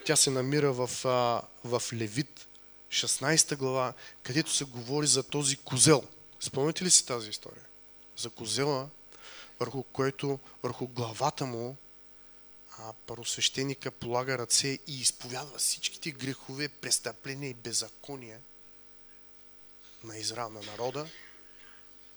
тя 0.06 0.16
се 0.16 0.30
намира 0.30 0.74
в, 0.74 0.90
в 1.64 1.84
Левит, 1.94 2.48
16 2.90 3.58
глава, 3.58 3.94
където 4.24 4.52
се 4.52 4.64
говори 4.64 5.08
за 5.08 5.24
този 5.24 5.58
козел– 5.58 6.04
Спомняте 6.40 6.86
ли 6.86 6.92
си 6.92 7.06
тази 7.06 7.30
история? 7.30 7.64
За 8.18 8.30
козела, 8.30 8.90
върху 9.60 9.84
който, 9.84 10.40
върху 10.64 10.88
главата 10.88 11.46
му, 11.46 11.78
а, 12.78 12.94
първосвещеника 13.08 13.92
полага 13.92 14.38
ръце 14.38 14.68
и 14.88 15.02
изповядва 15.02 15.58
всичките 15.58 16.12
грехове, 16.12 16.68
престъпления 16.68 17.50
и 17.50 17.54
беззакония 17.54 18.40
на 20.04 20.18
Израел, 20.18 20.50
на 20.50 20.62
народа 20.62 21.10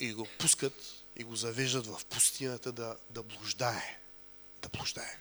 и 0.01 0.13
го 0.13 0.29
пускат 0.39 0.75
и 1.17 1.25
го 1.25 1.37
завеждат 1.37 1.87
в 1.87 2.05
пустината 2.05 2.73
да, 2.73 2.97
да 3.11 3.23
блуждае. 3.23 3.99
Да 4.63 4.69
блуждае. 4.69 5.19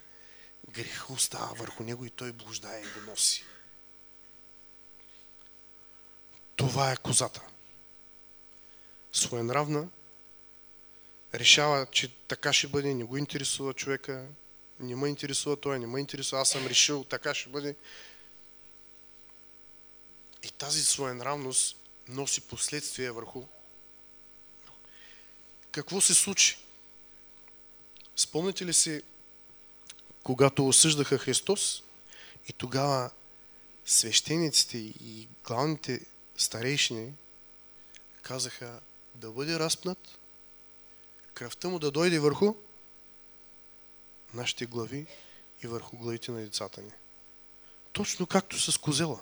Греха 0.71 1.13
остава 1.13 1.53
върху 1.53 1.83
него 1.83 2.05
и 2.05 2.09
той 2.09 2.31
блуждае 2.31 2.81
и 2.81 2.99
го 2.99 3.11
носи. 3.11 3.43
Това 6.55 6.91
е 6.91 6.97
козата 6.97 7.41
своенравна, 9.13 9.87
решава, 11.33 11.87
че 11.91 12.07
така 12.27 12.53
ще 12.53 12.67
бъде, 12.67 12.93
не 12.93 13.03
го 13.03 13.17
интересува 13.17 13.73
човека, 13.73 14.27
не 14.79 14.95
ме 14.95 15.09
интересува 15.09 15.57
той, 15.57 15.79
не 15.79 15.87
ме 15.87 15.99
интересува, 15.99 16.41
аз 16.41 16.49
съм 16.49 16.67
решил, 16.67 17.03
така 17.03 17.33
ще 17.33 17.49
бъде. 17.49 17.75
И 20.43 20.51
тази 20.51 20.83
своенравност 20.83 21.77
носи 22.07 22.41
последствия 22.41 23.13
върху. 23.13 23.45
Какво 25.71 26.01
се 26.01 26.13
случи? 26.13 26.57
Спомняте 28.15 28.65
ли 28.65 28.73
си, 28.73 29.01
когато 30.23 30.67
осъждаха 30.67 31.17
Христос 31.17 31.83
и 32.47 32.53
тогава 32.53 33.11
свещениците 33.85 34.77
и 34.77 35.27
главните 35.43 36.05
старейшини 36.37 37.13
казаха, 38.21 38.79
да 39.15 39.31
бъде 39.31 39.59
разпнат, 39.59 40.19
кръвта 41.33 41.69
му 41.69 41.79
да 41.79 41.91
дойде 41.91 42.19
върху 42.19 42.55
нашите 44.33 44.65
глави 44.65 45.07
и 45.63 45.67
върху 45.67 45.97
главите 45.97 46.31
на 46.31 46.41
децата 46.41 46.81
ни. 46.81 46.91
Точно 47.93 48.27
както 48.27 48.59
с 48.59 48.77
козела. 48.77 49.19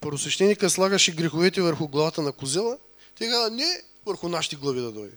Първосвещеника 0.00 0.70
слагаше 0.70 1.14
греховете 1.14 1.62
върху 1.62 1.88
главата 1.88 2.22
на 2.22 2.32
козела, 2.32 2.78
тега 3.18 3.50
не 3.50 3.82
върху 4.06 4.28
нашите 4.28 4.56
глави 4.56 4.80
да 4.80 4.92
дойде. 4.92 5.16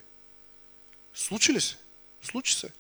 Случи 1.14 1.54
ли 1.54 1.62
се? 1.62 1.78
Случи 2.22 2.56
се. 2.56 2.72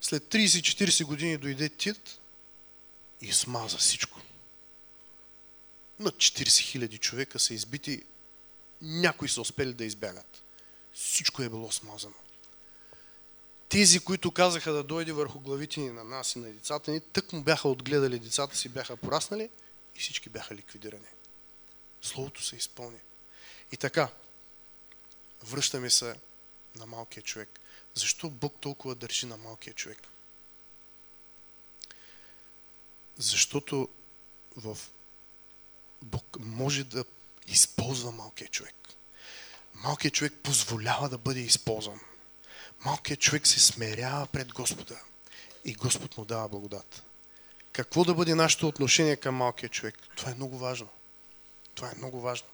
След 0.00 0.22
30-40 0.24 1.04
години 1.04 1.36
дойде 1.36 1.68
Тит 1.68 2.18
и 3.20 3.32
смаза 3.32 3.78
всичко. 3.78 4.20
Над 5.98 6.14
40 6.14 6.88
000 6.88 6.98
човека 6.98 7.38
са 7.38 7.54
избити 7.54 8.02
някои 8.82 9.28
са 9.28 9.40
успели 9.40 9.74
да 9.74 9.84
избягат. 9.84 10.42
Всичко 10.92 11.42
е 11.42 11.48
било 11.48 11.72
смазано. 11.72 12.14
Тези, 13.68 14.00
които 14.00 14.30
казаха 14.30 14.72
да 14.72 14.84
дойде 14.84 15.12
върху 15.12 15.40
главите 15.40 15.80
ни 15.80 15.90
на 15.90 16.04
нас 16.04 16.36
и 16.36 16.38
на 16.38 16.52
децата 16.52 16.90
ни, 16.90 17.00
тък 17.00 17.32
му 17.32 17.42
бяха 17.42 17.68
отгледали 17.68 18.18
децата 18.18 18.56
си, 18.56 18.68
бяха 18.68 18.96
пораснали 18.96 19.50
и 19.96 20.00
всички 20.00 20.28
бяха 20.28 20.54
ликвидирани. 20.54 21.06
Словото 22.02 22.44
се 22.44 22.56
изпълни. 22.56 22.98
И 23.72 23.76
така, 23.76 24.08
връщаме 25.42 25.90
се 25.90 26.14
на 26.76 26.86
малкия 26.86 27.22
човек. 27.22 27.60
Защо 27.98 28.30
Бог 28.30 28.60
толкова 28.60 28.94
държи 28.94 29.26
на 29.26 29.36
малкия 29.36 29.74
човек? 29.74 29.98
Защото 33.16 33.88
в 34.56 34.78
Бог 36.02 36.36
може 36.40 36.84
да 36.84 37.04
използва 37.46 38.12
малкият 38.12 38.52
човек. 38.52 38.74
Малкият 39.74 40.14
човек 40.14 40.32
позволява 40.42 41.08
да 41.08 41.18
бъде 41.18 41.40
използван. 41.40 42.00
Малкият 42.84 43.20
човек 43.20 43.46
се 43.46 43.60
смерява 43.60 44.26
пред 44.26 44.52
Господа 44.52 45.00
и 45.64 45.74
Господ 45.74 46.16
му 46.16 46.24
дава 46.24 46.48
благодат. 46.48 47.02
Какво 47.72 48.04
да 48.04 48.14
бъде 48.14 48.34
нашето 48.34 48.68
отношение 48.68 49.16
към 49.16 49.34
малкият 49.34 49.72
човек? 49.72 49.98
Това 50.16 50.30
е 50.30 50.34
много 50.34 50.58
важно. 50.58 50.88
Това 51.74 51.90
е 51.90 51.98
много 51.98 52.20
важно. 52.20 52.48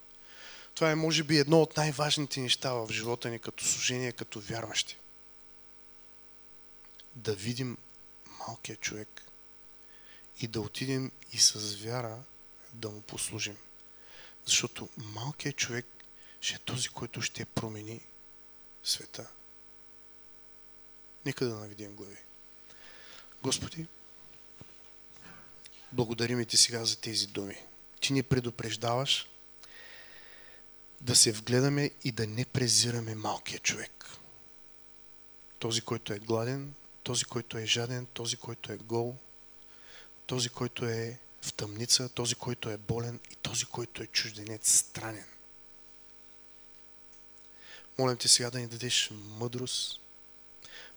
Това 0.74 0.90
е, 0.90 0.94
може 0.94 1.22
би, 1.22 1.38
едно 1.38 1.62
от 1.62 1.76
най-важните 1.76 2.40
неща 2.40 2.72
в 2.72 2.88
живота 2.92 3.30
ни 3.30 3.38
като 3.38 3.64
служение, 3.64 4.12
като 4.12 4.40
вярващи. 4.40 4.98
Да 7.14 7.34
видим 7.34 7.78
малкият 8.38 8.80
човек 8.80 9.24
и 10.40 10.48
да 10.48 10.60
отидем 10.60 11.12
и 11.32 11.38
с 11.38 11.74
вяра 11.74 12.22
да 12.72 12.90
му 12.90 13.00
послужим. 13.00 13.56
Защото 14.44 14.88
малкият 14.96 15.56
човек 15.56 15.86
ще 16.40 16.54
е 16.54 16.58
този, 16.58 16.88
който 16.88 17.22
ще 17.22 17.44
промени 17.44 18.00
света. 18.84 19.30
Нека 21.26 21.44
да 21.44 21.54
наведем 21.54 21.94
глави. 21.94 22.16
Господи, 23.42 23.86
благодарим 25.92 26.44
ти 26.44 26.56
сега 26.56 26.84
за 26.84 27.00
тези 27.00 27.26
думи. 27.26 27.56
Ти 28.00 28.12
ни 28.12 28.22
предупреждаваш 28.22 29.28
да 31.00 31.16
се 31.16 31.32
вгледаме 31.32 31.90
и 32.04 32.12
да 32.12 32.26
не 32.26 32.44
презираме 32.44 33.14
малкия 33.14 33.58
човек. 33.58 34.06
Този, 35.58 35.80
който 35.80 36.12
е 36.12 36.18
гладен, 36.18 36.74
този, 37.04 37.24
който 37.24 37.58
е 37.58 37.66
жаден, 37.66 38.06
този, 38.06 38.36
който 38.36 38.72
е 38.72 38.76
гол, 38.76 39.16
този, 40.26 40.48
който 40.48 40.84
е 40.86 41.18
в 41.42 41.52
тъмница, 41.52 42.08
този, 42.08 42.34
който 42.34 42.70
е 42.70 42.76
болен 42.76 43.20
и 43.30 43.34
този, 43.34 43.64
който 43.64 44.02
е 44.02 44.06
чужденец, 44.06 44.72
странен. 44.72 45.26
Молям 47.98 48.16
те 48.16 48.28
сега 48.28 48.50
да 48.50 48.58
ни 48.58 48.66
дадеш 48.66 49.10
мъдрост, 49.12 50.00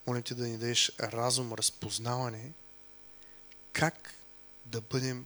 молим 0.07 0.23
те 0.23 0.35
да 0.35 0.47
ни 0.47 0.57
дадеш 0.57 0.91
разум, 0.99 1.53
разпознаване, 1.53 2.53
как 3.73 4.13
да 4.65 4.81
бъдем 4.81 5.25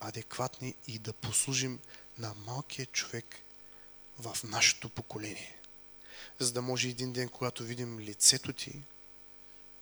адекватни 0.00 0.74
и 0.86 0.98
да 0.98 1.12
послужим 1.12 1.80
на 2.18 2.34
малкия 2.34 2.86
човек 2.86 3.36
в 4.18 4.36
нашето 4.44 4.88
поколение. 4.88 5.58
За 6.38 6.52
да 6.52 6.62
може 6.62 6.88
един 6.88 7.12
ден, 7.12 7.28
когато 7.28 7.64
видим 7.64 8.00
лицето 8.00 8.52
ти, 8.52 8.82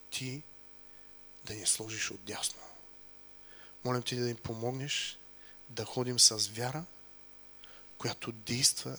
ти 0.09 0.43
да 1.45 1.53
ни 1.53 1.65
сложиш 1.65 2.11
отдясно. 2.11 2.61
Молим 3.83 4.03
ти 4.03 4.15
да 4.15 4.29
им 4.29 4.37
помогнеш 4.37 5.17
да 5.69 5.85
ходим 5.85 6.19
с 6.19 6.47
вяра, 6.47 6.85
която 7.97 8.31
действа 8.31 8.97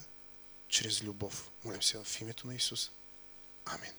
чрез 0.68 1.02
любов. 1.02 1.50
Молим 1.64 1.82
се 1.82 2.04
в 2.04 2.20
името 2.20 2.46
на 2.46 2.54
Исус. 2.54 2.90
Амин. 3.64 3.97